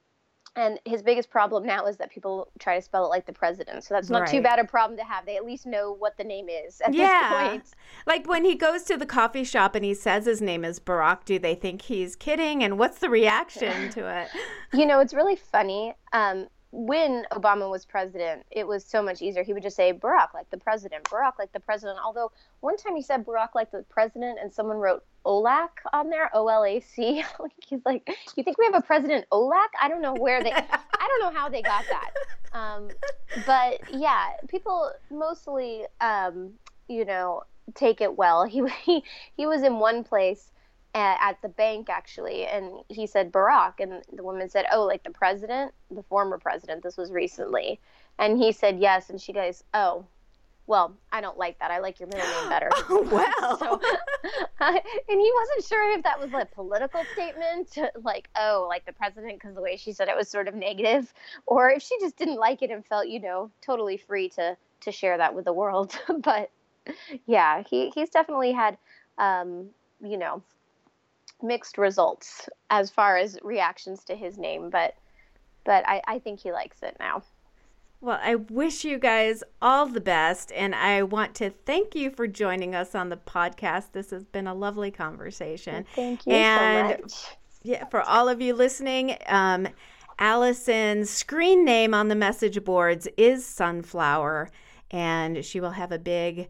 and 0.56 0.80
his 0.84 1.00
biggest 1.00 1.30
problem 1.30 1.64
now 1.64 1.86
is 1.86 1.96
that 1.98 2.10
people 2.10 2.50
try 2.58 2.74
to 2.74 2.82
spell 2.82 3.04
it 3.06 3.08
like 3.08 3.24
the 3.24 3.32
president. 3.32 3.84
So 3.84 3.94
that's 3.94 4.10
not 4.10 4.22
right. 4.22 4.30
too 4.30 4.42
bad 4.42 4.58
a 4.58 4.64
problem 4.64 4.98
to 4.98 5.04
have. 5.04 5.24
They 5.24 5.36
at 5.36 5.44
least 5.44 5.64
know 5.64 5.92
what 5.92 6.16
the 6.16 6.24
name 6.24 6.48
is 6.48 6.80
at 6.80 6.92
yeah. 6.92 7.30
this 7.30 7.50
point. 7.50 7.64
Like 8.06 8.26
when 8.26 8.44
he 8.44 8.56
goes 8.56 8.82
to 8.84 8.96
the 8.96 9.06
coffee 9.06 9.44
shop 9.44 9.76
and 9.76 9.84
he 9.84 9.94
says 9.94 10.26
his 10.26 10.42
name 10.42 10.64
is 10.64 10.80
Barack, 10.80 11.24
do 11.24 11.38
they 11.38 11.54
think 11.54 11.82
he's 11.82 12.16
kidding? 12.16 12.64
And 12.64 12.78
what's 12.78 12.98
the 12.98 13.08
reaction 13.08 13.90
to 13.92 14.22
it? 14.22 14.28
You 14.72 14.86
know, 14.86 14.98
it's 14.98 15.14
really 15.14 15.36
funny. 15.36 15.94
Um, 16.12 16.48
when 16.72 17.26
Obama 17.32 17.68
was 17.68 17.84
president, 17.84 18.44
it 18.50 18.66
was 18.66 18.84
so 18.84 19.02
much 19.02 19.22
easier. 19.22 19.42
He 19.42 19.52
would 19.52 19.62
just 19.62 19.76
say 19.76 19.92
Barack 19.92 20.34
like 20.34 20.48
the 20.50 20.58
president, 20.58 21.04
Barack 21.04 21.32
like 21.38 21.52
the 21.52 21.60
president. 21.60 21.98
Although 22.04 22.30
one 22.60 22.76
time 22.76 22.94
he 22.94 23.02
said 23.02 23.26
Barack 23.26 23.50
like 23.54 23.72
the 23.72 23.84
president, 23.88 24.38
and 24.40 24.52
someone 24.52 24.76
wrote 24.76 25.02
Olac 25.26 25.70
on 25.92 26.10
there, 26.10 26.30
O 26.32 26.46
L 26.48 26.64
A 26.64 26.80
C. 26.80 27.24
He's 27.66 27.80
like, 27.84 28.08
you 28.36 28.44
think 28.44 28.56
we 28.58 28.64
have 28.66 28.74
a 28.74 28.82
president 28.82 29.26
Olac? 29.32 29.68
I 29.80 29.88
don't 29.88 30.02
know 30.02 30.14
where 30.14 30.42
they, 30.42 30.52
I 30.52 31.08
don't 31.08 31.20
know 31.20 31.38
how 31.38 31.48
they 31.48 31.62
got 31.62 31.84
that. 31.90 32.10
Um, 32.52 32.88
but 33.46 33.80
yeah, 33.92 34.30
people 34.48 34.90
mostly, 35.10 35.84
um, 36.00 36.52
you 36.88 37.04
know, 37.04 37.42
take 37.74 38.00
it 38.00 38.16
well. 38.16 38.44
He 38.44 38.62
he 38.84 39.02
he 39.36 39.46
was 39.46 39.62
in 39.62 39.78
one 39.78 40.04
place 40.04 40.50
at, 40.94 41.40
the 41.42 41.48
bank 41.48 41.88
actually 41.88 42.46
and 42.46 42.80
he 42.88 43.06
said 43.06 43.32
barack 43.32 43.74
and 43.78 44.02
the 44.12 44.22
woman 44.22 44.48
said 44.48 44.66
oh 44.72 44.84
like 44.84 45.02
the 45.04 45.10
president 45.10 45.72
the 45.90 46.02
former 46.04 46.38
president 46.38 46.82
this 46.82 46.96
was 46.96 47.10
recently. 47.12 47.80
And 48.18 48.38
he 48.38 48.52
said 48.52 48.78
yes 48.78 49.10
and 49.10 49.20
she 49.20 49.32
goes 49.32 49.62
oh 49.72 50.04
well 50.66 50.94
i 51.12 51.20
don't 51.20 51.38
like 51.38 51.58
that. 51.60 51.70
I 51.70 51.78
like 51.78 52.00
your 52.00 52.08
middle 52.08 52.26
name 52.26 52.48
better. 52.48 52.70
Oh, 52.88 53.02
well. 53.12 53.80
So, 54.60 54.66
and 54.66 55.20
he 55.20 55.32
wasn't 55.34 55.64
sure 55.66 55.96
if 55.96 56.02
that 56.04 56.20
was 56.20 56.30
a 56.34 56.46
political 56.54 57.02
statement 57.14 57.78
like 58.04 58.28
oh 58.36 58.66
like 58.68 58.84
the 58.84 58.92
president 58.92 59.40
because 59.40 59.54
the 59.54 59.62
way 59.62 59.76
she 59.76 59.92
said 59.92 60.08
it 60.08 60.16
was 60.16 60.28
sort 60.28 60.48
of 60.48 60.54
negative 60.54 61.12
or 61.46 61.70
if 61.70 61.82
she 61.82 61.98
just 62.00 62.18
didn't 62.18 62.36
like 62.36 62.60
it 62.62 62.70
and 62.70 62.84
felt 62.84 63.08
you 63.08 63.20
know 63.20 63.50
totally 63.62 63.96
free 63.96 64.28
to 64.30 64.56
to 64.80 64.92
share 64.92 65.16
that 65.18 65.34
with 65.34 65.44
the 65.44 65.52
world. 65.52 65.98
But 66.18 66.50
yeah 67.26 67.62
he 67.68 67.90
he's 67.90 68.10
definitely 68.10 68.52
had 68.52 68.76
um 69.18 69.70
you 70.02 70.18
know 70.18 70.42
mixed 71.42 71.78
results 71.78 72.48
as 72.70 72.90
far 72.90 73.16
as 73.16 73.38
reactions 73.42 74.04
to 74.04 74.14
his 74.14 74.38
name, 74.38 74.70
but 74.70 74.94
but 75.64 75.86
I, 75.86 76.02
I 76.06 76.18
think 76.18 76.40
he 76.40 76.52
likes 76.52 76.82
it 76.82 76.96
now. 76.98 77.22
Well, 78.00 78.18
I 78.22 78.36
wish 78.36 78.84
you 78.84 78.98
guys 78.98 79.42
all 79.60 79.86
the 79.86 80.00
best, 80.00 80.52
and 80.52 80.74
I 80.74 81.02
want 81.02 81.34
to 81.36 81.50
thank 81.50 81.94
you 81.94 82.10
for 82.10 82.26
joining 82.26 82.74
us 82.74 82.94
on 82.94 83.10
the 83.10 83.18
podcast. 83.18 83.92
This 83.92 84.10
has 84.10 84.24
been 84.24 84.46
a 84.46 84.54
lovely 84.54 84.90
conversation. 84.90 85.84
Thank 85.94 86.26
you 86.26 86.32
and 86.32 86.96
so 86.98 87.02
much. 87.02 87.36
Yeah, 87.62 87.84
for 87.86 88.00
all 88.00 88.30
of 88.30 88.40
you 88.40 88.54
listening, 88.54 89.18
um, 89.26 89.68
Alison's 90.18 91.10
screen 91.10 91.62
name 91.62 91.92
on 91.92 92.08
the 92.08 92.14
message 92.14 92.64
boards 92.64 93.06
is 93.18 93.44
Sunflower, 93.44 94.50
and 94.90 95.44
she 95.44 95.60
will 95.60 95.72
have 95.72 95.92
a 95.92 95.98
big 95.98 96.48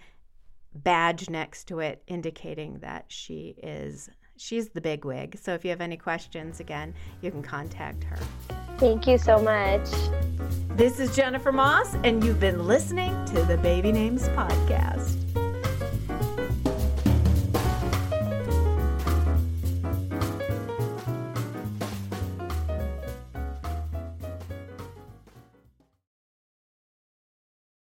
badge 0.73 1.29
next 1.29 1.65
to 1.65 1.81
it 1.81 2.03
indicating 2.07 2.79
that 2.79 3.07
she 3.09 3.57
is 3.61 4.09
she's 4.41 4.71
the 4.71 4.81
big 4.81 5.05
wig. 5.05 5.39
So 5.41 5.55
if 5.55 5.65
you 5.65 5.71
have 5.71 5.81
any 5.81 5.97
questions, 5.97 6.61
again, 6.61 6.95
you 7.21 7.31
can 7.31 7.43
contact 7.43 8.05
her. 8.05 8.19
Thank 8.79 9.07
you 9.07 9.19
so 9.19 9.39
much. 9.39 9.89
This 10.71 10.99
is 10.99 11.15
Jennifer 11.15 11.53
Moss, 11.53 11.95
and 12.05 12.25
you've 12.25 12.41
been 12.41 12.67
listening 12.67 13.13
to 13.27 13.43
the 13.43 13.59
Baby 13.59 13.93
Names 13.93 14.29
Podcast. 14.31 15.17